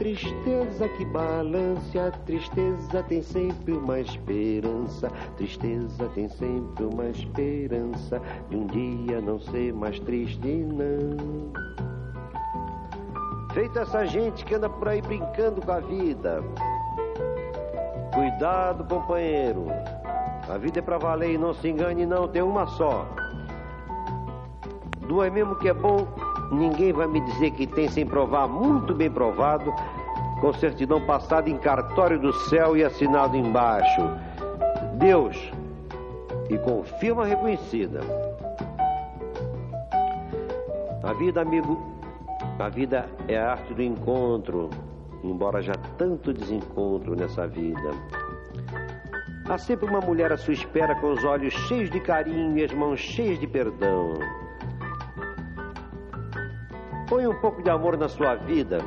Tristeza 0.00 0.88
que 0.88 1.04
balança, 1.04 2.10
tristeza 2.24 3.02
tem 3.02 3.20
sempre 3.22 3.74
uma 3.74 4.00
esperança, 4.00 5.10
tristeza 5.36 6.08
tem 6.14 6.26
sempre 6.26 6.84
uma 6.84 7.04
esperança 7.04 8.18
de 8.48 8.56
um 8.56 8.66
dia 8.66 9.20
não 9.20 9.38
ser 9.38 9.74
mais 9.74 10.00
triste, 10.00 10.48
não. 10.48 11.52
Feita 13.52 13.80
essa 13.80 14.06
gente 14.06 14.42
que 14.42 14.54
anda 14.54 14.70
por 14.70 14.88
aí 14.88 15.02
brincando 15.02 15.60
com 15.60 15.70
a 15.70 15.80
vida. 15.80 16.42
Cuidado, 18.14 18.84
companheiro. 18.84 19.66
A 20.48 20.56
vida 20.56 20.78
é 20.78 20.82
pra 20.82 20.96
valer 20.96 21.34
e 21.34 21.38
não 21.38 21.52
se 21.52 21.68
engane, 21.68 22.06
não, 22.06 22.26
tem 22.26 22.40
uma 22.40 22.66
só. 22.66 23.06
Duas 25.06 25.30
mesmo 25.30 25.56
que 25.56 25.68
é 25.68 25.74
bom, 25.74 26.06
ninguém 26.50 26.92
vai 26.92 27.06
me 27.06 27.20
dizer 27.20 27.52
que 27.52 27.66
tem 27.66 27.88
sem 27.88 28.06
provar, 28.06 28.48
muito 28.48 28.94
bem 28.94 29.10
provado, 29.10 29.72
com 30.40 30.52
certidão 30.54 31.00
passada 31.06 31.48
em 31.48 31.56
cartório 31.58 32.18
do 32.18 32.32
céu 32.32 32.76
e 32.76 32.84
assinado 32.84 33.36
embaixo. 33.36 34.02
Deus. 34.94 35.36
E 36.48 36.58
com 36.58 36.82
firma 36.82 37.24
reconhecida. 37.24 38.00
A 41.02 41.12
vida, 41.14 41.42
amigo, 41.42 41.80
a 42.58 42.68
vida 42.68 43.08
é 43.28 43.38
a 43.38 43.52
arte 43.52 43.72
do 43.72 43.82
encontro, 43.82 44.68
embora 45.22 45.62
já 45.62 45.74
tanto 45.96 46.32
desencontro 46.32 47.14
nessa 47.14 47.46
vida. 47.46 47.90
Há 49.48 49.58
sempre 49.58 49.88
uma 49.88 50.00
mulher 50.00 50.32
à 50.32 50.36
sua 50.36 50.54
espera 50.54 50.94
com 51.00 51.12
os 51.12 51.24
olhos 51.24 51.52
cheios 51.52 51.90
de 51.90 52.00
carinho 52.00 52.58
e 52.58 52.64
as 52.64 52.72
mãos 52.72 53.00
cheias 53.00 53.38
de 53.38 53.46
perdão. 53.46 54.14
Põe 57.10 57.26
um 57.26 57.34
pouco 57.34 57.60
de 57.60 57.68
amor 57.68 57.96
na 57.96 58.08
sua 58.08 58.36
vida, 58.36 58.78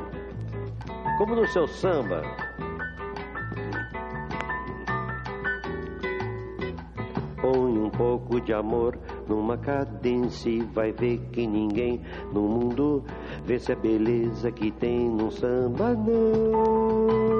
como 1.18 1.36
no 1.36 1.46
seu 1.46 1.68
samba. 1.68 2.22
Põe 7.38 7.78
um 7.78 7.90
pouco 7.90 8.40
de 8.40 8.54
amor 8.54 8.98
numa 9.28 9.58
cadência 9.58 10.48
e 10.48 10.62
vai 10.62 10.90
ver 10.90 11.18
que 11.32 11.46
ninguém 11.46 12.00
no 12.32 12.48
mundo 12.48 13.04
vence 13.44 13.70
a 13.72 13.76
beleza 13.76 14.50
que 14.50 14.70
tem 14.70 15.06
num 15.10 15.30
samba, 15.30 15.92
não. 15.92 17.33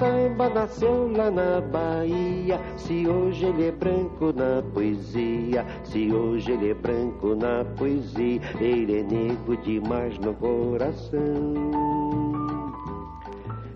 Samba 0.00 0.48
nasceu 0.48 1.12
lá 1.14 1.30
na 1.30 1.60
Bahia. 1.60 2.58
Se 2.78 3.06
hoje 3.06 3.44
ele 3.44 3.68
é 3.68 3.70
branco 3.70 4.32
na 4.32 4.62
poesia, 4.72 5.66
se 5.84 6.10
hoje 6.10 6.52
ele 6.52 6.70
é 6.70 6.74
branco 6.74 7.34
na 7.34 7.64
poesia, 7.76 8.40
ele 8.58 9.00
é 9.00 9.02
negro 9.02 9.56
demais 9.58 10.18
no 10.18 10.32
coração. 10.34 11.20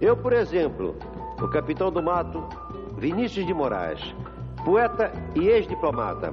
Eu, 0.01 0.17
por 0.17 0.33
exemplo, 0.33 0.97
o 1.43 1.49
capitão 1.49 1.93
do 1.93 2.03
mato, 2.03 2.43
Vinícius 2.97 3.47
de 3.47 3.53
Moraes, 3.53 4.01
poeta 4.65 5.13
e 5.35 5.47
ex-diplomata, 5.49 6.33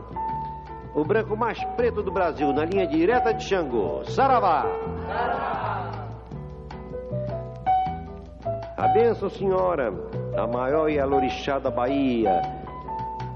o 0.95 1.03
branco 1.03 1.35
mais 1.35 1.61
preto 1.75 2.01
do 2.01 2.11
Brasil, 2.11 2.53
na 2.53 2.63
linha 2.63 2.87
direta 2.87 3.33
de 3.33 3.43
Xangô, 3.43 4.03
Saravá! 4.05 5.70
A 8.81 8.87
benção, 8.87 9.29
senhora, 9.29 9.93
a 10.35 10.47
maior 10.47 10.89
e 10.89 10.99
alorixá 10.99 11.59
da 11.59 11.69
Bahia, 11.69 12.41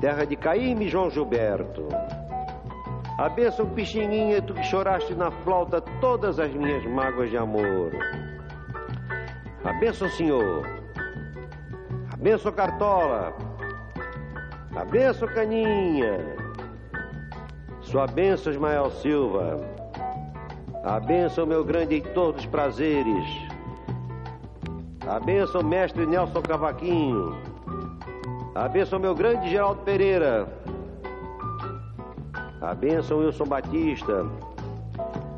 terra 0.01 0.25
de 0.25 0.35
Caíme 0.35 0.85
e 0.85 0.89
João 0.89 1.11
Gilberto. 1.11 1.87
A 3.19 3.29
benção, 3.29 3.69
Pichininha, 3.69 4.41
tu 4.41 4.55
que 4.55 4.63
choraste 4.63 5.13
na 5.13 5.29
flauta 5.29 5.79
todas 6.01 6.39
as 6.39 6.51
minhas 6.51 6.83
mágoas 6.85 7.29
de 7.29 7.37
amor. 7.37 7.91
A 9.63 9.71
benção, 9.73 10.09
senhor. 10.09 10.65
A 12.11 12.17
benção, 12.17 12.51
Cartola. 12.51 13.31
A 14.75 14.83
benção, 14.83 15.27
Caninha. 15.27 16.25
Sua 17.81 18.07
benção, 18.07 18.51
Ismael 18.51 18.89
Silva. 18.89 19.63
A 20.83 20.99
benção, 20.99 21.45
meu 21.45 21.63
grande 21.63 21.93
Heitor 21.93 22.33
dos 22.33 22.47
prazeres. 22.47 23.54
A 25.07 25.19
mestre 25.61 26.05
Nelson 26.07 26.41
Cavaquinho. 26.41 27.37
A 28.55 28.67
meu 28.99 29.13
grande 29.13 29.49
Geraldo 29.49 29.81
Pereira. 29.83 30.47
A 32.59 32.73
Wilson 33.17 33.45
Batista. 33.45 34.25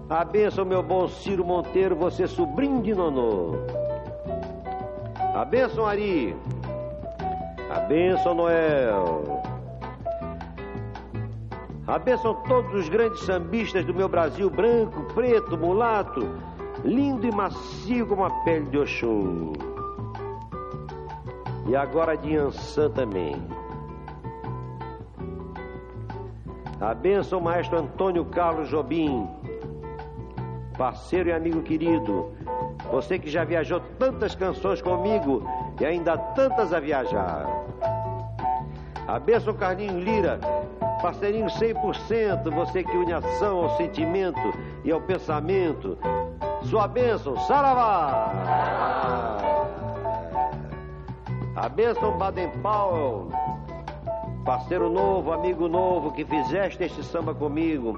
A 0.10 0.24
meu 0.66 0.82
bom 0.82 1.10
Ciro 1.10 1.44
Monteiro, 1.44 1.98
você 1.98 2.28
sobrinho 2.28 2.82
de 2.82 2.96
Nonô. 2.96 3.56
A 5.36 5.44
Ari. 5.86 6.34
A 7.70 7.82
Noel. 8.34 9.44
A 11.86 12.00
todos 12.48 12.74
os 12.74 12.88
grandes 12.88 13.20
sambistas 13.22 13.84
do 13.84 13.94
meu 13.94 14.08
Brasil, 14.08 14.50
branco, 14.50 15.04
preto, 15.14 15.58
mulato, 15.58 16.26
lindo 16.84 17.28
e 17.28 17.32
macio 17.32 18.08
como 18.08 18.26
a 18.26 18.30
pele 18.44 18.66
de 18.66 18.78
Oxum. 18.78 19.54
E 21.68 21.76
agora 21.76 22.16
de 22.16 22.36
Ançã 22.36 22.90
também. 22.90 23.36
A 26.80 26.94
benção, 26.94 27.42
maestro 27.42 27.80
Antônio 27.80 28.24
Carlos 28.26 28.70
Jobim, 28.70 29.28
parceiro 30.78 31.30
e 31.30 31.34
amigo 31.34 31.64
querido, 31.64 32.32
você 32.92 33.18
que 33.18 33.30
já 33.30 33.44
viajou 33.44 33.82
tantas 33.98 34.36
canções 34.36 34.82
comigo 34.82 35.44
e 35.82 35.86
ainda 35.86 36.18
tantas 36.18 36.72
a 36.72 36.80
viajar. 36.80 37.48
A 39.08 39.20
benção, 39.20 39.54
Carlinho 39.56 40.00
Lira, 40.00 40.40
parceirinho 41.02 41.48
100%, 41.48 42.50
você 42.54 42.84
que 42.84 42.96
une 42.96 43.14
ação 43.14 43.64
ao 43.64 43.76
sentimento 43.78 44.54
e 44.84 44.92
ao 44.92 45.02
pensamento. 45.02 45.98
Sua 46.70 46.86
bênção, 46.86 47.38
Saravá! 47.48 48.32
A 51.56 51.70
bênção 51.70 52.18
Baden 52.18 52.50
Powell, 52.62 53.30
parceiro 54.44 54.90
novo, 54.90 55.32
amigo 55.32 55.70
novo, 55.70 56.12
que 56.12 56.26
fizeste 56.26 56.84
este 56.84 57.04
samba 57.04 57.34
comigo. 57.34 57.96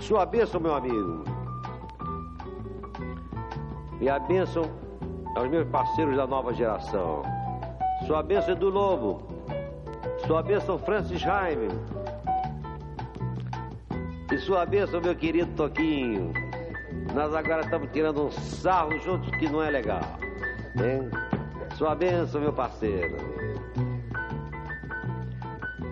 Sua 0.00 0.26
bênção, 0.26 0.60
meu 0.60 0.74
amigo. 0.74 1.24
E 4.00 4.08
a 4.08 4.18
bênção 4.18 4.64
aos 5.34 5.48
meus 5.48 5.66
parceiros 5.68 6.16
da 6.16 6.26
nova 6.26 6.52
geração. 6.52 7.22
Sua 8.06 8.22
bênção 8.22 8.54
do 8.54 8.68
Lobo. 8.68 9.22
Sua 10.26 10.42
bênção 10.42 10.78
Francis 10.78 11.20
Jaime. 11.20 11.68
E 14.30 14.38
sua 14.38 14.66
bênção, 14.66 15.00
meu 15.00 15.16
querido 15.16 15.50
Toquinho. 15.56 16.51
Nós 17.14 17.34
agora 17.34 17.62
estamos 17.62 17.88
tirando 17.92 18.26
um 18.26 18.30
sarro 18.30 18.98
juntos 18.98 19.30
que 19.36 19.48
não 19.48 19.62
é 19.62 19.70
legal. 19.70 20.02
Hein? 20.76 21.10
Sua 21.76 21.94
bênção, 21.94 22.40
meu 22.40 22.52
parceiro. 22.52 23.16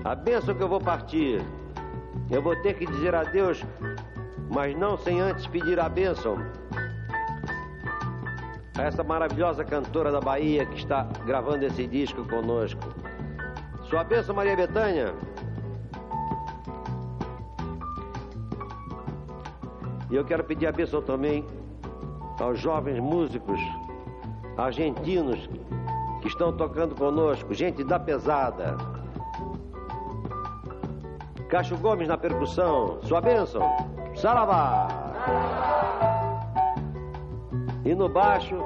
A 0.04 0.14
bênção 0.14 0.54
que 0.54 0.62
eu 0.62 0.68
vou 0.68 0.80
partir. 0.80 1.42
Eu 2.30 2.40
vou 2.40 2.54
ter 2.62 2.74
que 2.74 2.86
dizer 2.86 3.14
adeus, 3.14 3.64
mas 4.48 4.76
não 4.76 4.96
sem 4.96 5.20
antes 5.20 5.46
pedir 5.46 5.80
a 5.80 5.88
bênção 5.88 6.38
a 8.80 8.84
essa 8.84 9.04
maravilhosa 9.04 9.64
cantora 9.64 10.10
da 10.10 10.20
Bahia 10.20 10.64
que 10.64 10.78
está 10.78 11.02
gravando 11.26 11.64
esse 11.66 11.86
disco 11.86 12.24
conosco. 12.24 12.80
Sua 13.88 14.02
bênção, 14.02 14.34
Maria 14.34 14.56
Bethânia. 14.56 15.14
E 20.10 20.16
eu 20.16 20.24
quero 20.24 20.42
pedir 20.42 20.66
a 20.66 20.72
bênção 20.72 21.00
também 21.00 21.44
aos 22.40 22.58
jovens 22.58 22.98
músicos 22.98 23.60
argentinos 24.56 25.48
que 26.20 26.28
estão 26.28 26.52
tocando 26.52 26.94
conosco, 26.94 27.54
gente 27.54 27.84
da 27.84 27.98
pesada. 27.98 28.76
Cacho 31.48 31.76
Gomes 31.78 32.06
na 32.06 32.16
percussão. 32.16 33.00
Sua 33.02 33.20
bênção. 33.20 33.62
Saravá. 34.14 34.88
E 37.84 37.94
no 37.94 38.08
baixo, 38.08 38.56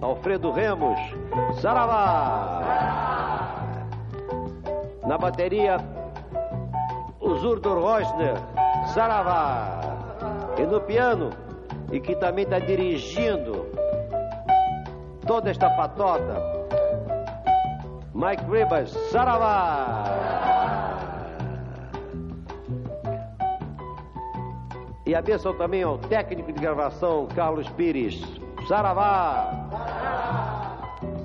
Alfredo 0.00 0.52
Remos. 0.52 0.98
Saravá. 1.60 2.62
Na 5.06 5.18
bateria, 5.18 5.78
o 7.20 7.34
Zurdo 7.36 7.74
Rosner. 7.74 8.36
Saravá. 8.94 9.75
E 10.58 10.62
no 10.62 10.80
piano, 10.80 11.30
e 11.92 12.00
que 12.00 12.14
também 12.16 12.44
está 12.44 12.58
dirigindo 12.58 13.66
toda 15.26 15.50
esta 15.50 15.68
patota, 15.70 16.56
Mike 18.14 18.44
Ribas. 18.50 18.90
Saravá. 19.10 20.04
E 25.04 25.14
a 25.14 25.22
bênção 25.22 25.52
também 25.54 25.82
ao 25.82 25.98
técnico 25.98 26.52
de 26.52 26.58
gravação, 26.58 27.28
Carlos 27.34 27.68
Pires. 27.68 28.20
Saravá! 28.66 29.66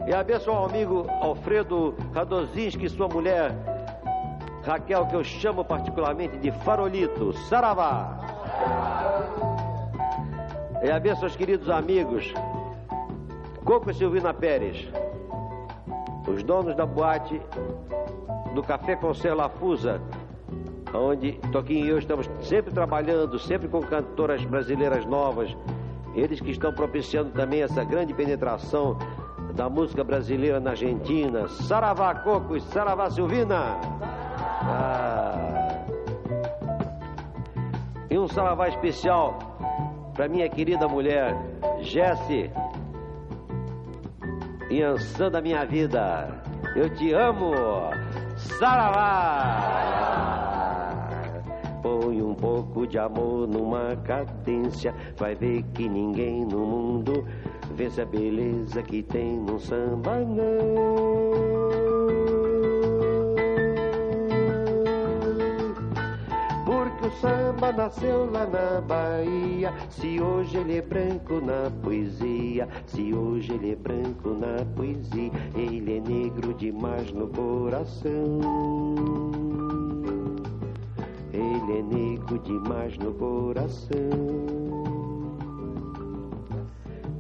E 0.06 0.14
a 0.14 0.24
bênção 0.24 0.56
ao 0.56 0.66
amigo 0.66 1.08
Alfredo 1.22 1.96
Radozinski 2.14 2.86
e 2.86 2.90
sua 2.90 3.08
mulher, 3.08 3.56
Raquel, 4.64 5.08
que 5.08 5.16
eu 5.16 5.24
chamo 5.24 5.64
particularmente 5.64 6.38
de 6.38 6.52
Farolito. 6.52 7.34
Saravá! 7.48 8.31
E 10.84 10.90
a 10.90 11.00
bênção 11.00 11.24
aos 11.26 11.36
queridos 11.36 11.70
amigos, 11.70 12.34
Coco 13.64 13.92
e 13.92 13.94
Silvina 13.94 14.34
Pérez, 14.34 14.88
os 16.28 16.44
donos 16.44 16.76
da 16.76 16.86
boate 16.86 17.40
do 18.54 18.64
Café 18.64 18.96
Conselho 18.96 19.36
Lafusa, 19.36 20.02
onde 20.94 21.34
Toquinho 21.52 21.86
e 21.86 21.90
eu 21.90 22.00
estamos 22.00 22.30
sempre 22.42 22.74
trabalhando, 22.74 23.38
sempre 23.40 23.68
com 23.68 23.82
cantoras 23.82 24.44
brasileiras 24.44 25.06
novas. 25.06 25.56
Eles 26.16 26.42
que 26.42 26.52
estão 26.52 26.74
propiciando 26.74 27.30
também 27.30 27.62
essa 27.62 27.84
grande 27.84 28.14
penetração 28.14 28.98
da 29.56 29.70
música 29.70 30.04
brasileira 30.04 30.60
na 30.60 30.72
Argentina. 30.72 31.48
Saravá 31.48 32.16
Coco 32.16 32.58
e 32.58 32.62
Saravá 32.62 33.10
Silvina. 33.10 33.78
Ah. 34.64 35.31
E 38.12 38.20
um 38.20 38.28
saravá 38.28 38.68
especial 38.68 39.40
para 40.14 40.28
minha 40.28 40.50
querida 40.50 40.86
mulher, 40.86 41.34
Jesse. 41.80 42.52
Iansã 44.70 45.32
da 45.32 45.42
minha 45.42 45.66
vida. 45.66 46.28
Eu 46.76 46.94
te 46.94 47.14
amo. 47.14 47.54
Saravá! 48.60 49.62
Põe 51.82 52.22
um 52.22 52.36
pouco 52.36 52.86
de 52.86 53.00
amor 53.00 53.48
numa 53.48 53.96
cadência, 54.04 54.94
vai 55.16 55.34
ver 55.34 55.64
que 55.74 55.88
ninguém 55.88 56.44
no 56.46 56.66
mundo 56.66 57.26
vence 57.76 58.02
a 58.02 58.06
beleza 58.06 58.84
que 58.84 59.02
tem 59.04 59.38
no 59.40 59.58
samba, 59.58 60.20
não. 60.20 61.71
Samba 67.20 67.72
nasceu 67.72 68.30
lá 68.32 68.46
na 68.46 68.82
Bahia. 68.82 69.74
Se 69.90 70.20
hoje 70.20 70.58
ele 70.58 70.78
é 70.78 70.82
branco 70.82 71.42
na 71.42 71.70
poesia, 71.84 72.68
se 72.86 73.14
hoje 73.14 73.54
ele 73.54 73.72
é 73.72 73.76
branco 73.76 74.30
na 74.30 74.66
poesia, 74.76 75.32
ele 75.56 75.98
é 75.98 76.00
negro 76.00 76.54
demais 76.54 77.12
no 77.12 77.28
coração. 77.28 78.40
Ele 81.34 81.80
é 81.80 81.82
negro 81.82 82.40
demais 82.40 82.98
no 82.98 83.14
coração. 83.14 83.98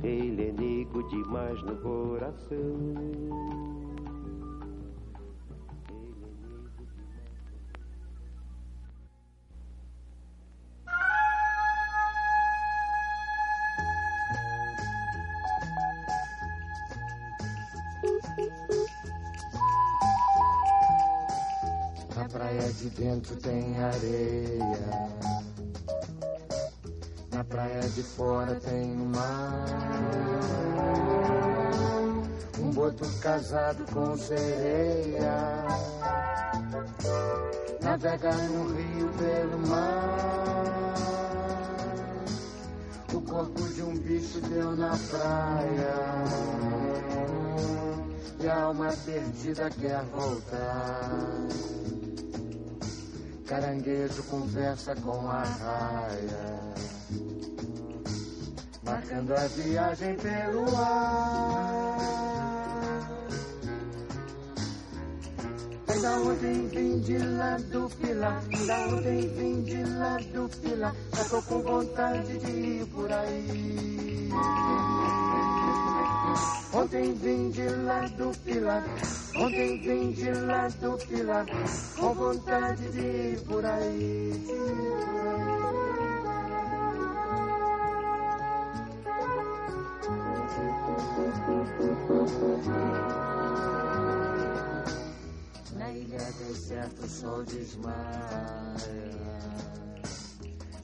Ele 0.04 0.50
é 0.50 0.52
negro 0.52 1.08
demais 1.10 1.62
no 1.64 1.76
coração. 1.78 3.51
Areia. 23.82 25.22
Na 27.32 27.44
praia 27.44 27.82
de 27.82 28.04
fora 28.04 28.56
tem 28.56 28.94
o 28.94 29.06
mar. 29.06 29.66
Um 32.60 32.70
boto 32.72 33.08
casado 33.20 33.84
com 33.92 34.16
sereia. 34.18 35.66
Navega 37.82 38.32
no 38.32 38.76
rio 38.76 39.10
pelo 39.18 39.68
mar. 39.68 40.94
O 43.14 43.22
corpo 43.22 43.68
de 43.70 43.82
um 43.82 43.98
bicho 43.98 44.40
deu 44.42 44.76
na 44.76 44.98
praia. 45.10 45.96
E 48.40 48.48
a 48.48 48.64
alma 48.64 48.94
perdida 49.06 49.70
quer 49.70 50.04
voltar. 50.06 51.81
Caranguejo 53.52 54.24
conversa 54.30 54.96
com 54.96 55.28
a 55.28 55.44
raia, 55.44 56.74
marcando 58.82 59.34
a 59.34 59.46
viagem 59.48 60.16
pelo 60.16 60.74
ar. 60.78 61.98
Da 66.02 66.18
ontem 66.22 66.68
vim 66.70 67.00
de 67.02 67.18
lá 67.18 67.58
do 67.58 67.90
Pilar, 67.98 68.42
da 68.66 68.88
ontem 68.88 69.28
vim 69.36 69.64
de 69.64 69.84
lá 69.84 70.18
do 70.34 70.48
Pilar, 70.62 70.96
já 71.14 71.24
tô 71.26 71.42
com 71.42 71.62
vontade 71.62 72.38
de 72.38 72.52
ir 72.52 72.86
por 72.86 73.12
aí. 73.12 74.30
Ontem 76.74 77.14
vim 77.14 77.50
de 77.50 77.68
lá 77.68 78.08
do 78.18 78.32
Pilar, 78.40 78.84
ontem 79.36 79.82
vim 79.82 80.12
de 80.12 80.32
lá 80.32 80.68
do 80.68 80.98
Pilar, 81.06 81.46
com 82.00 82.14
vontade 82.14 82.90
de 82.92 83.00
ir 83.00 83.42
por 83.42 83.66
aí. 83.66 84.32
Na 95.76 95.92
ilha 95.92 96.20
deserta 96.40 97.06
o 97.06 97.10
sol 97.10 97.44
desmaia, 97.44 97.98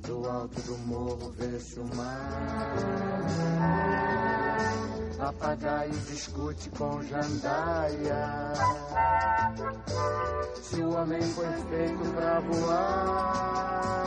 do 0.07 0.25
alto 0.25 0.61
do 0.61 0.77
morro 0.87 1.33
vê-se 1.37 1.79
o 1.79 1.95
mar. 1.95 2.73
Papagaio 5.17 5.91
discute 5.91 6.69
com 6.69 7.03
jandaia. 7.03 8.53
Se 10.61 10.81
o 10.81 10.95
homem 10.95 11.21
foi 11.21 11.51
feito 11.69 12.09
pra 12.15 12.39
voar. 12.39 13.97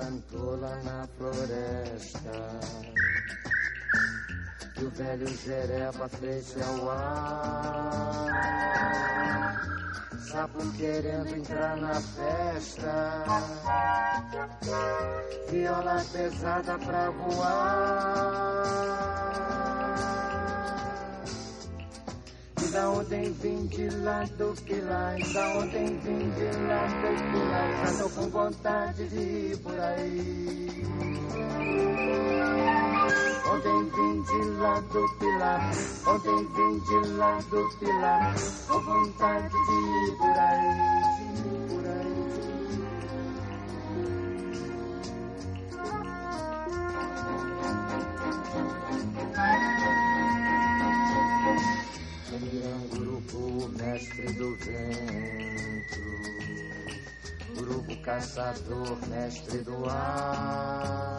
Cantou 0.00 0.58
lá 0.58 0.74
na 0.82 1.06
floresta. 1.18 2.32
E 4.78 4.84
o 4.84 4.90
velho 4.90 5.28
Jereba 5.28 6.08
fez 6.08 6.56
ao 6.62 6.90
ar. 6.90 8.30
Sapo 10.30 10.72
querendo 10.72 11.28
entrar 11.28 11.76
na 11.76 12.00
festa. 12.00 13.24
Viola 15.50 16.02
pesada 16.12 16.78
pra 16.78 17.10
voar. 17.10 18.89
Da 22.72 22.88
ontem 22.90 23.32
vim 23.32 23.66
de 23.66 23.90
lá 23.96 24.24
do 24.38 24.54
Pilar, 24.62 25.16
da 25.32 25.58
ontem 25.58 25.98
vim 25.98 26.30
de 26.30 26.56
lá 26.68 26.86
do 26.86 27.32
Pilar, 27.32 27.86
já 27.86 28.02
tô 28.02 28.10
com 28.10 28.30
vontade 28.30 29.08
de 29.08 29.18
ir 29.18 29.56
por 29.58 29.80
aí. 29.80 30.84
Ontem 33.52 33.84
vim 33.90 34.22
de 34.22 34.50
lá 34.60 34.80
do 34.80 35.08
Pilar, 35.18 35.70
ontem 36.06 36.48
vim 36.54 36.78
de 36.78 37.08
lá 37.16 37.38
do 37.50 37.78
Pilar, 37.78 38.34
com 38.68 38.80
vontade 38.80 39.48
de 39.48 40.12
ir 40.12 40.16
por 40.16 40.38
aí, 40.38 41.19
caçador, 58.20 58.98
mestre 59.08 59.58
do 59.62 59.88
ar. 59.88 61.16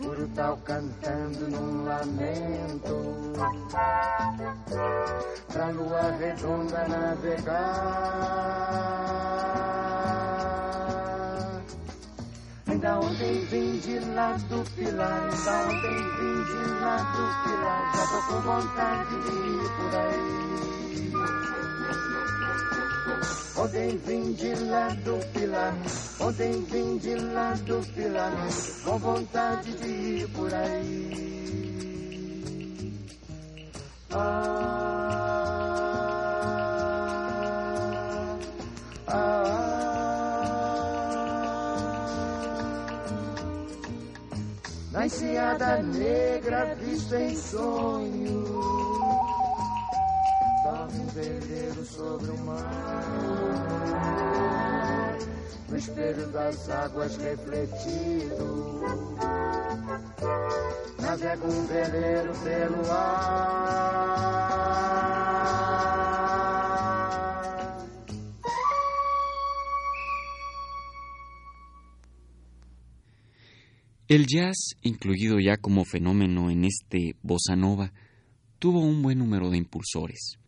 Urutau 0.00 0.58
cantando 0.64 1.48
num 1.48 1.84
lamento. 1.86 3.32
Pra 5.50 5.70
lua 5.70 6.10
redonda 6.18 6.86
navegar. 6.88 8.20
Ainda 12.66 12.98
ontem 12.98 13.46
vim 13.46 13.78
de 13.78 13.98
lá 14.14 14.32
do 14.32 14.62
pilar, 14.74 15.22
ainda 15.22 15.52
ontem 15.64 15.96
vim 16.18 16.44
de 16.44 16.64
lá 16.80 16.96
do 16.96 17.22
pilar, 17.44 17.92
já 17.94 18.04
tô 18.06 18.18
com 18.28 18.40
vontade 18.42 19.14
de 19.22 19.32
ir 19.48 19.68
por 19.76 19.94
aí. 19.96 20.30
Ontem 23.60 23.98
vim 24.06 24.32
de 24.32 24.54
lá 24.54 24.88
do 25.04 25.18
pilar, 25.34 25.74
ontem 26.18 26.64
vim 26.64 26.96
de 26.96 27.14
lá 27.14 27.52
do 27.66 27.86
pilar, 27.92 28.32
com 28.82 28.98
vontade 28.98 29.70
de 29.74 29.86
ir 29.86 30.26
por 30.30 30.54
aí. 30.54 31.60
Ah, 34.12 35.10
na 44.90 45.04
enseada 45.04 45.82
negra 45.82 46.74
vista 46.76 47.20
em 47.20 47.36
sonho. 47.36 48.39
Sobre 51.10 52.30
o 52.30 52.36
mar, 52.44 52.68
no 55.68 55.76
espelho 55.76 56.28
das 56.28 56.70
águas 56.70 57.16
refletido. 57.16 58.86
Navega 61.00 61.44
um 61.44 61.66
veleiro 61.66 62.32
pelo 62.44 62.92
ar. 62.92 64.20
El 74.06 74.26
jazz, 74.26 74.76
incluido 74.82 75.40
ya 75.40 75.56
como 75.56 75.84
fenómeno 75.84 76.50
en 76.50 76.64
este 76.64 77.16
bossa 77.20 77.56
nova, 77.56 77.92
tuvo 78.60 78.78
un 78.80 79.02
buen 79.02 79.18
número 79.18 79.50
de 79.50 79.58
impulsores. 79.58 80.39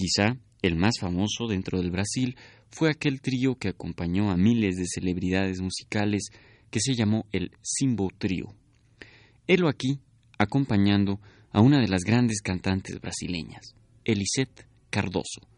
Quizá 0.00 0.38
el 0.62 0.76
más 0.76 0.94
famoso 0.98 1.46
dentro 1.46 1.78
del 1.78 1.90
Brasil 1.90 2.34
fue 2.70 2.88
aquel 2.88 3.20
trío 3.20 3.56
que 3.56 3.68
acompañó 3.68 4.30
a 4.30 4.36
miles 4.38 4.76
de 4.76 4.86
celebridades 4.86 5.60
musicales 5.60 6.30
que 6.70 6.80
se 6.80 6.94
llamó 6.94 7.26
el 7.32 7.50
Simbo 7.60 8.08
Trío. 8.16 8.46
Helo 9.46 9.68
aquí 9.68 10.00
acompañando 10.38 11.20
a 11.52 11.60
una 11.60 11.82
de 11.82 11.88
las 11.88 12.00
grandes 12.00 12.40
cantantes 12.40 12.98
brasileñas, 12.98 13.74
Elisette 14.02 14.66
Cardoso. 14.88 15.49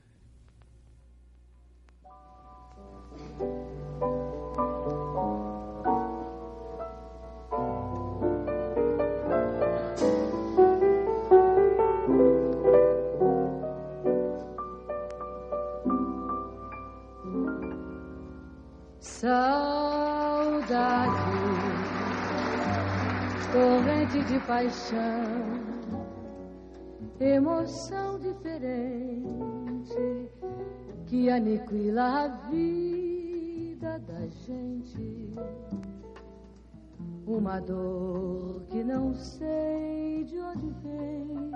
Saudade, 19.23 20.67
corrente 23.53 24.25
de 24.25 24.41
paixão, 24.41 25.61
emoção 27.21 28.19
diferente 28.19 29.15
que 31.07 31.31
aniquila 31.31 32.25
a 32.25 32.29
vida 32.51 34.01
da 34.01 34.27
gente. 34.45 35.33
Uma 37.25 37.61
dor 37.61 38.65
que 38.71 38.83
não 38.83 39.15
sei 39.15 40.25
de 40.25 40.41
onde 40.41 40.69
vem. 40.83 41.53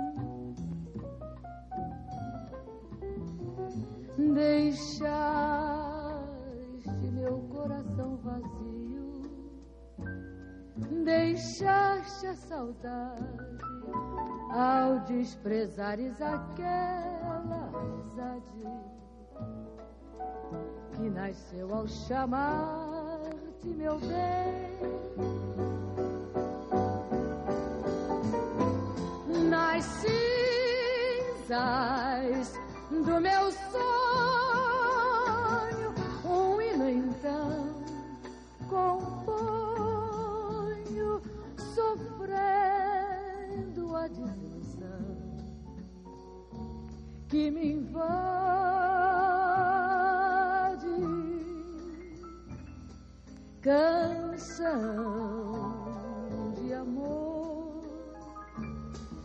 Meu 4.16 4.68
coração 7.66 8.16
vazio, 8.22 9.28
deixaste 11.04 12.28
a 12.28 12.34
saudade 12.34 13.26
ao 14.52 15.00
desprezares 15.00 16.12
aquela 16.22 17.70
amizade 17.74 18.62
que 20.92 21.10
nasceu 21.10 21.74
ao 21.74 21.88
chamar-te 21.88 23.66
meu 23.68 23.98
bem. 23.98 24.76
Nas 29.50 29.84
cinzas 31.44 31.66
do 32.90 33.20
meu 33.20 33.50
sonho, 33.72 33.86
um 36.24 36.60
hino 36.62 36.88
então 36.88 37.55
desilusão 44.08 45.36
que 47.28 47.50
me 47.50 47.72
invade. 47.72 48.06
Canção 53.60 54.72
de 56.54 56.72
amor, 56.72 57.82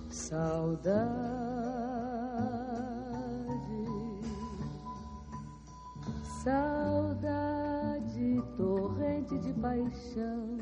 saudade, 0.09 0.81
saudade, 6.43 8.43
torrente 8.57 9.37
de 9.37 9.53
paixão, 9.53 10.57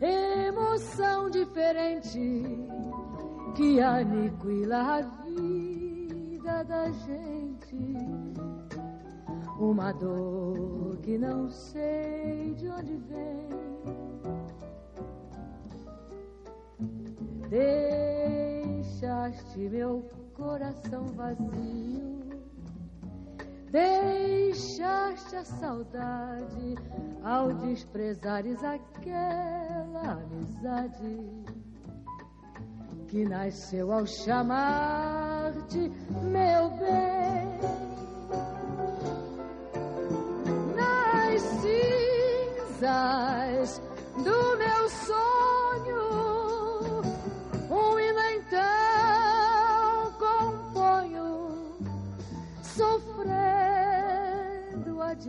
emoção 0.00 1.28
diferente 1.30 2.44
que 3.56 3.80
aniquila 3.80 4.98
a 4.98 5.00
vida 5.02 6.64
da 6.64 6.90
gente. 6.90 7.76
Uma 9.58 9.92
dor 9.92 10.98
que 11.02 11.18
não 11.18 11.50
sei 11.50 12.54
de 12.54 12.68
onde 12.68 12.96
vem. 12.96 13.48
Deixaste 18.78 19.58
meu 19.68 20.08
coração 20.34 21.06
vazio, 21.08 22.20
Deixaste 24.48 25.36
a 25.36 25.44
saudade 25.44 26.74
ao 27.22 27.52
desprezares 27.52 28.64
aquela 28.64 30.22
amizade 30.22 31.20
que 33.08 33.26
nasceu 33.26 33.92
ao 33.92 34.06
chamar-te 34.06 35.92
meu 36.22 36.70
bem. 36.78 37.58
Nas 40.74 41.42
cinzas 42.80 43.82
do 44.16 44.56
meu 44.56 44.88
sonho, 44.88 45.37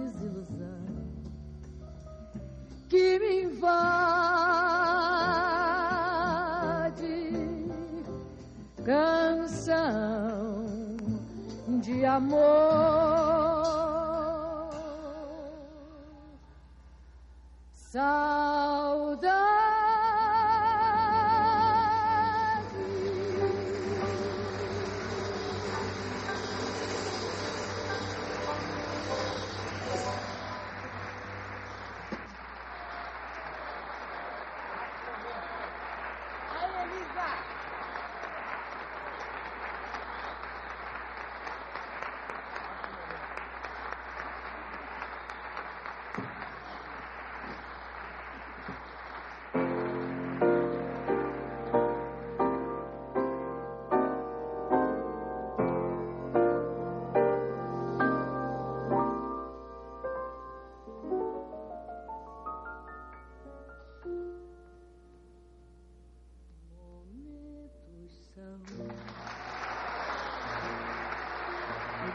desilusão 0.09 0.85
que 2.87 3.19
me 3.19 3.43
invade. 3.43 3.69
Canção 8.83 10.65
de 11.81 12.05
amor. 12.05 12.89
Momentos 19.19 19.58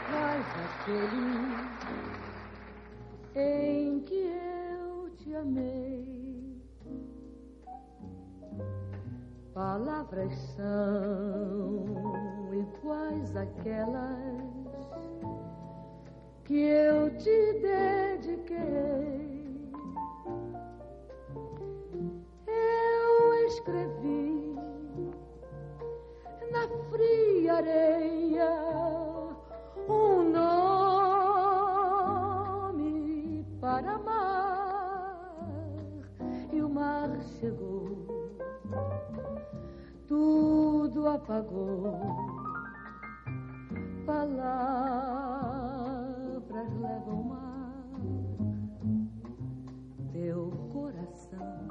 iguais 0.07 0.45
àquele 0.65 1.33
em 3.35 3.99
que 4.01 4.13
eu 4.13 5.09
te 5.17 5.35
amei. 5.35 6.61
Palavras 9.53 10.33
são 10.55 11.85
iguais 12.53 13.35
àquelas 13.35 14.35
que 16.43 16.59
eu 16.59 17.09
te 17.17 17.53
dediquei. 17.61 19.35
Eu 22.47 23.47
escrevi 23.47 24.55
na 26.51 26.67
fria 26.91 27.53
areia 27.55 28.84
apagou. 41.15 41.99
Palavras 44.05 44.39
levam 46.79 47.23
mar, 47.23 47.83
teu 50.11 50.51
coração 50.71 51.65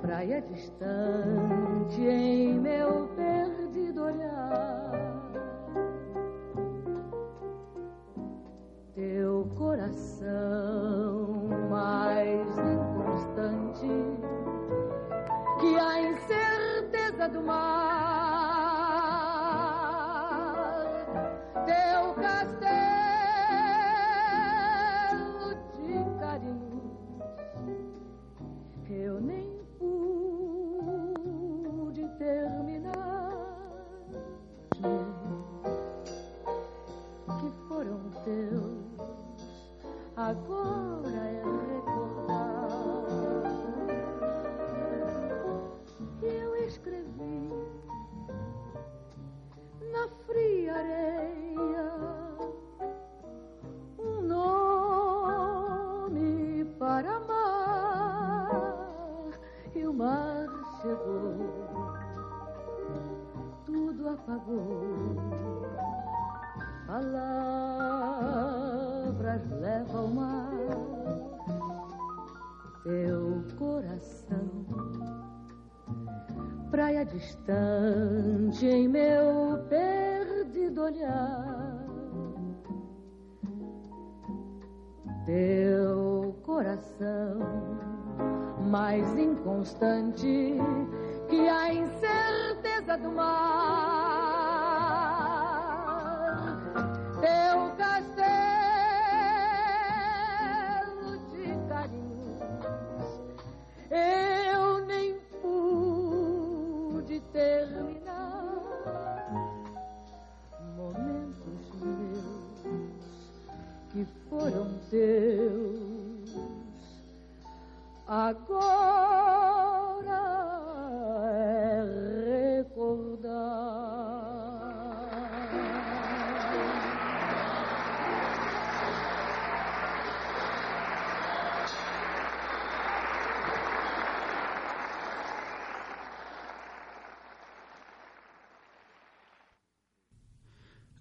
praia 0.00 0.42
distante 0.42 2.00
em 2.00 2.58
meu 2.58 3.08
perdido 3.14 4.02
olhar. 4.02 4.90
Teu 8.94 9.48
coração 9.56 10.87
Padma. 17.28 17.97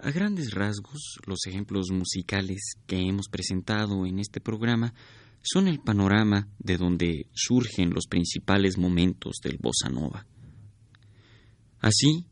A 0.08 0.12
grandes 0.12 0.52
rasgos, 0.54 1.20
los 1.26 1.40
ejemplos 1.48 1.92
musicales 1.92 2.76
que 2.86 2.96
hemos 2.96 3.28
presentado 3.28 4.06
en 4.06 4.20
este 4.20 4.40
programa 4.40 4.94
son 5.42 5.68
el 5.68 5.80
panorama 5.80 6.48
de 6.60 6.78
donde 6.78 7.26
surgen 7.34 7.90
los 7.90 8.08
principales 8.08 8.78
momentos 8.78 9.42
del 9.44 9.58
bossa 9.58 9.90
nova. 9.90 10.26
Así, 11.82 12.26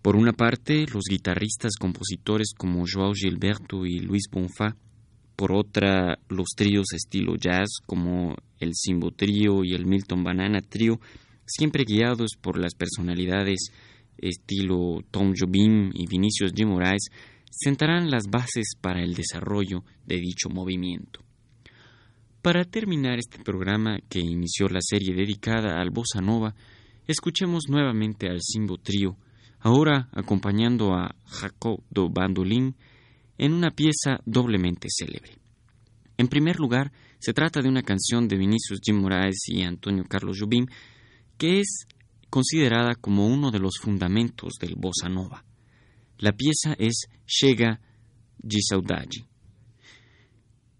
por 0.00 0.16
una 0.16 0.32
parte, 0.32 0.86
los 0.86 1.04
guitarristas 1.06 1.72
compositores 1.78 2.54
como 2.56 2.86
Joao 2.90 3.12
Gilberto 3.12 3.84
y 3.84 3.98
Luis 3.98 4.22
Bonfá, 4.32 4.74
por 5.36 5.52
otra, 5.52 6.18
los 6.30 6.48
tríos 6.56 6.94
estilo 6.94 7.36
jazz 7.36 7.76
como 7.84 8.36
el 8.58 8.70
Simbo 8.72 9.10
Trío 9.10 9.64
y 9.64 9.74
el 9.74 9.84
Milton 9.84 10.24
Banana 10.24 10.62
Trío, 10.62 10.98
siempre 11.44 11.84
guiados 11.84 12.36
por 12.40 12.58
las 12.58 12.74
personalidades 12.74 13.70
estilo 14.18 15.00
Tom 15.10 15.32
Jobim 15.38 15.90
y 15.94 16.06
Vinicius 16.06 16.52
G. 16.54 16.66
Moraes, 16.66 17.08
sentarán 17.50 18.10
las 18.10 18.28
bases 18.28 18.72
para 18.80 19.02
el 19.02 19.14
desarrollo 19.14 19.84
de 20.06 20.16
dicho 20.16 20.48
movimiento. 20.48 21.20
Para 22.40 22.64
terminar 22.64 23.18
este 23.18 23.38
programa 23.42 23.98
que 24.08 24.18
inició 24.18 24.68
la 24.68 24.80
serie 24.80 25.14
dedicada 25.14 25.80
al 25.80 25.90
bossa 25.90 26.20
nova, 26.20 26.54
escuchemos 27.06 27.64
nuevamente 27.68 28.28
al 28.28 28.40
Simbo 28.40 28.78
Trío, 28.78 29.16
ahora 29.60 30.08
acompañando 30.12 30.92
a 30.94 31.14
Jacob 31.26 31.82
do 31.90 32.08
Bandolin 32.08 32.74
en 33.38 33.52
una 33.52 33.70
pieza 33.70 34.20
doblemente 34.24 34.88
célebre. 34.90 35.38
En 36.16 36.28
primer 36.28 36.58
lugar, 36.58 36.92
se 37.18 37.32
trata 37.32 37.60
de 37.60 37.68
una 37.68 37.82
canción 37.82 38.26
de 38.26 38.36
Vinicius 38.36 38.80
Jim 38.84 39.00
Moraes 39.00 39.44
y 39.46 39.62
Antonio 39.62 40.04
Carlos 40.08 40.38
Jobim 40.40 40.66
que 41.42 41.60
es 41.60 41.86
considerada 42.32 42.94
como 42.94 43.26
uno 43.26 43.50
de 43.50 43.58
los 43.58 43.74
fundamentos 43.78 44.54
del 44.58 44.74
bossa 44.74 45.10
nova. 45.10 45.44
La 46.16 46.32
pieza 46.32 46.72
es 46.78 47.10
Chega 47.26 47.78
de 48.38 48.58
Saudade. 48.66 49.26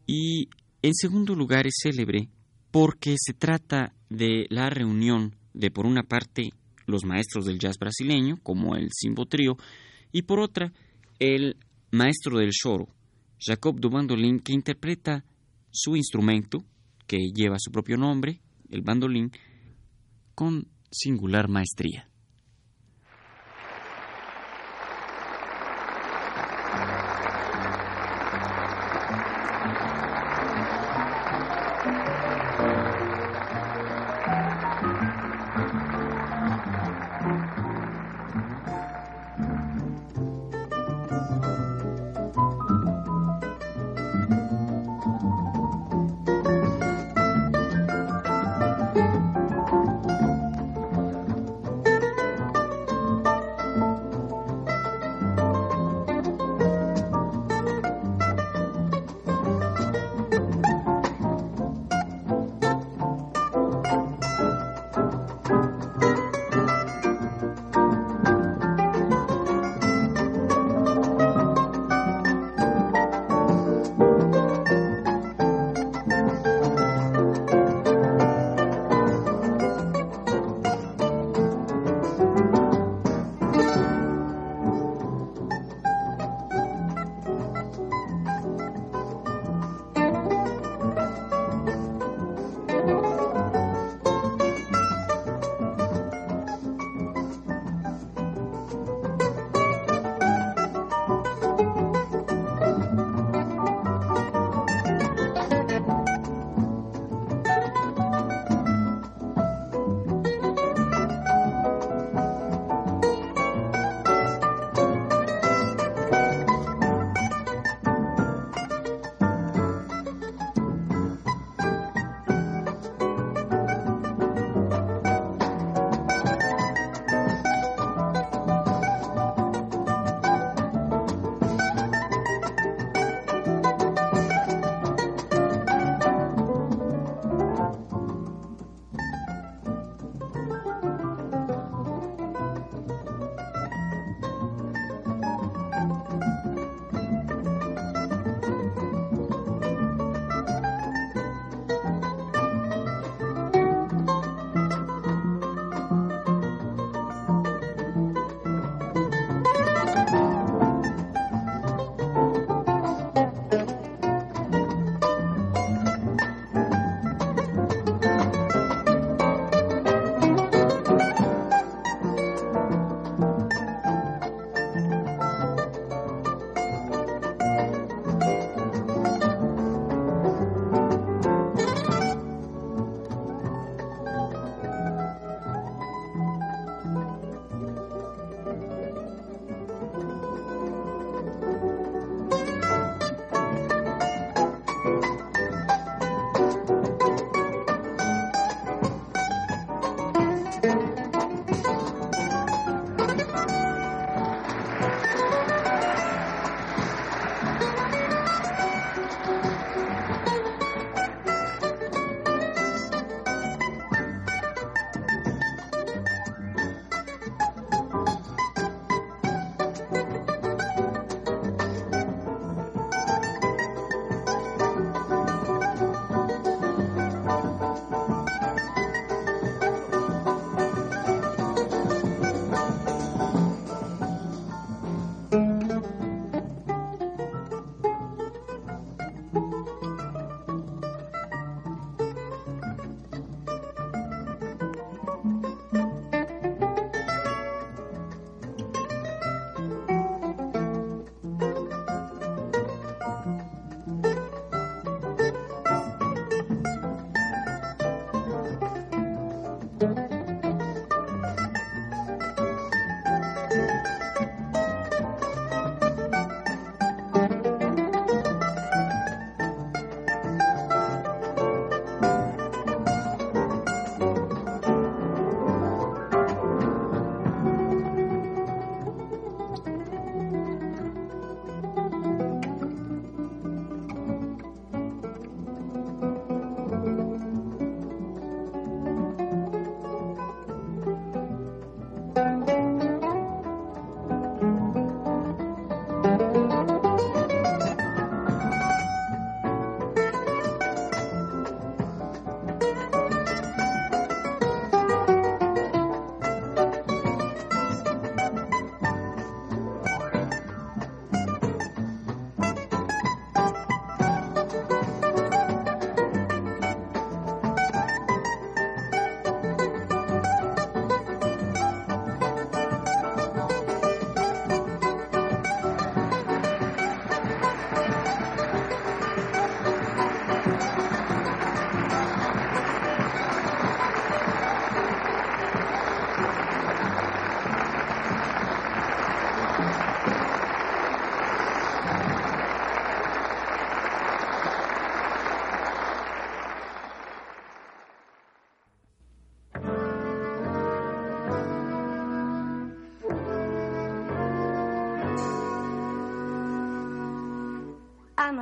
Y 0.07 0.49
en 0.81 0.95
segundo 0.95 1.35
lugar 1.35 1.67
es 1.67 1.75
célebre 1.83 2.31
porque 2.71 3.17
se 3.19 3.35
trata 3.35 3.95
de 4.09 4.47
la 4.49 4.71
reunión 4.71 5.37
de, 5.53 5.71
por 5.71 5.85
una 5.85 6.05
parte, 6.05 6.55
los 6.87 7.05
maestros 7.05 7.45
del 7.45 7.59
jazz 7.59 7.77
brasileño, 7.79 8.39
como 8.43 8.75
el 8.75 8.89
Simbo 8.91 9.27
Trio, 9.27 9.59
y 10.11 10.23
por 10.23 10.41
otra, 10.41 10.73
el 11.19 11.59
maestro 11.91 12.39
del 12.39 12.53
choro, 12.53 12.89
Jacob 13.39 13.79
do 13.79 13.91
Bandolin, 13.91 14.41
que 14.41 14.55
interpreta 14.55 15.27
su 15.71 15.97
instrumento, 15.97 16.65
que 17.07 17.19
lleva 17.35 17.57
su 17.59 17.71
propio 17.71 17.99
nombre, 17.99 18.41
el 18.71 18.81
bandolín, 18.81 19.31
con 20.35 20.67
singular 20.93 21.49
maestría. 21.49 22.12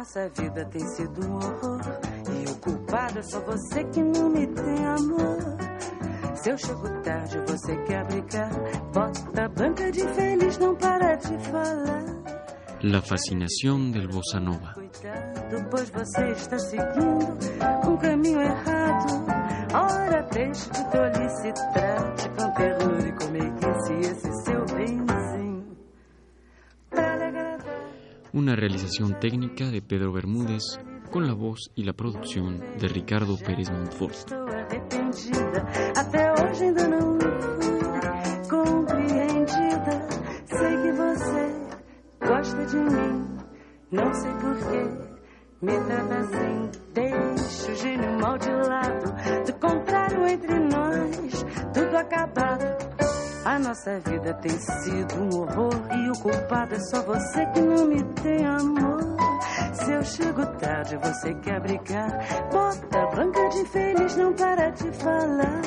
Nossa 0.00 0.30
vida 0.30 0.64
tem 0.64 0.80
sido 0.80 1.26
um 1.26 1.34
horror. 1.34 1.80
E 2.32 2.50
o 2.50 2.56
culpado 2.56 3.18
é 3.18 3.22
só 3.22 3.38
você 3.40 3.84
que 3.84 4.02
não 4.02 4.30
me 4.30 4.46
tem 4.46 4.84
amor. 4.86 5.36
Se 6.36 6.50
eu 6.50 6.56
chego 6.56 6.88
tarde, 7.02 7.38
você 7.46 7.76
quer 7.84 8.06
brigar. 8.06 8.50
Bota 8.94 9.44
a 9.44 9.48
banca 9.48 9.90
de 9.92 10.00
feliz, 10.14 10.56
não 10.56 10.74
para 10.74 11.16
de 11.16 11.38
falar. 11.50 12.04
La 12.82 13.02
fascinación 13.02 13.92
del 13.92 14.08
bossa 14.08 14.40
nova. 14.40 14.72
Cuidado, 14.72 15.68
pois 15.70 15.90
você 15.90 16.30
está 16.30 16.58
seguindo 16.58 17.36
um 17.86 17.96
caminho 17.98 18.40
errado. 18.40 19.22
Ora, 19.74 20.22
deixe 20.32 20.70
de 20.70 20.90
tolice, 20.90 21.52
trate 21.74 22.28
com 22.30 22.50
terror 22.52 23.06
e 23.06 23.12
com 23.12 23.30
meiguice 23.32 24.10
esse 24.10 24.44
seu 24.44 24.64
benzinho. 24.64 25.09
Una 28.32 28.54
realización 28.56 29.18
técnica 29.18 29.70
de 29.70 29.82
Pedro 29.82 30.12
Bermúdez 30.12 30.78
con 31.10 31.26
la 31.26 31.34
voz 31.34 31.70
y 31.74 31.84
la 31.84 31.92
producción 31.92 32.60
de 32.78 32.88
Ricardo 32.88 33.36
Pérez 33.36 33.70
Montfort. 33.70 34.30
Não. 43.90 44.14
Sei 44.14 44.32
porquê. 44.34 45.10
Me 45.60 45.78
trata 45.80 46.18
assim, 46.18 46.70
deixa 46.94 47.72
o 47.72 47.74
gênio 47.74 48.20
mal 48.20 48.38
de 48.38 48.50
lado. 48.50 49.12
Do 49.44 49.52
contrário, 49.54 50.26
entre 50.28 50.58
nós, 50.60 51.44
tudo 51.74 51.96
acabado. 51.96 52.79
A 53.44 53.58
nossa 53.58 53.98
vida 54.00 54.34
tem 54.34 54.50
sido 54.50 55.14
um 55.14 55.40
horror 55.40 55.72
e 55.92 56.10
o 56.10 56.12
culpado 56.20 56.74
é 56.74 56.78
só 56.78 57.02
você 57.02 57.46
que 57.46 57.60
não 57.60 57.86
me 57.86 58.02
tem 58.22 58.44
amor. 58.44 59.00
Se 59.72 59.92
eu 59.92 60.04
chego 60.04 60.44
tarde, 60.58 60.96
você 60.98 61.34
quer 61.34 61.58
brigar. 61.60 62.18
Bota 62.52 63.16
banca 63.16 63.48
de 63.48 63.64
feliz, 63.66 64.16
não 64.16 64.34
para 64.34 64.68
de 64.70 64.92
falar. 64.92 65.62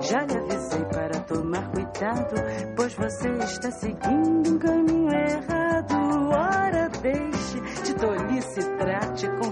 Já 0.00 0.22
lhe 0.22 0.36
avisei 0.36 0.84
para 0.84 1.20
tomar 1.20 1.68
cuidado, 1.72 2.34
pois 2.76 2.94
você 2.94 3.30
está 3.30 3.70
seguindo 3.72 4.54
um 4.54 4.58
caminho 4.58 5.12
errado. 5.12 5.94
Ora, 6.30 6.88
deixe 7.02 7.60
de 7.82 7.94
tolice, 7.94 8.60
trate 8.78 9.28
com 9.28 9.50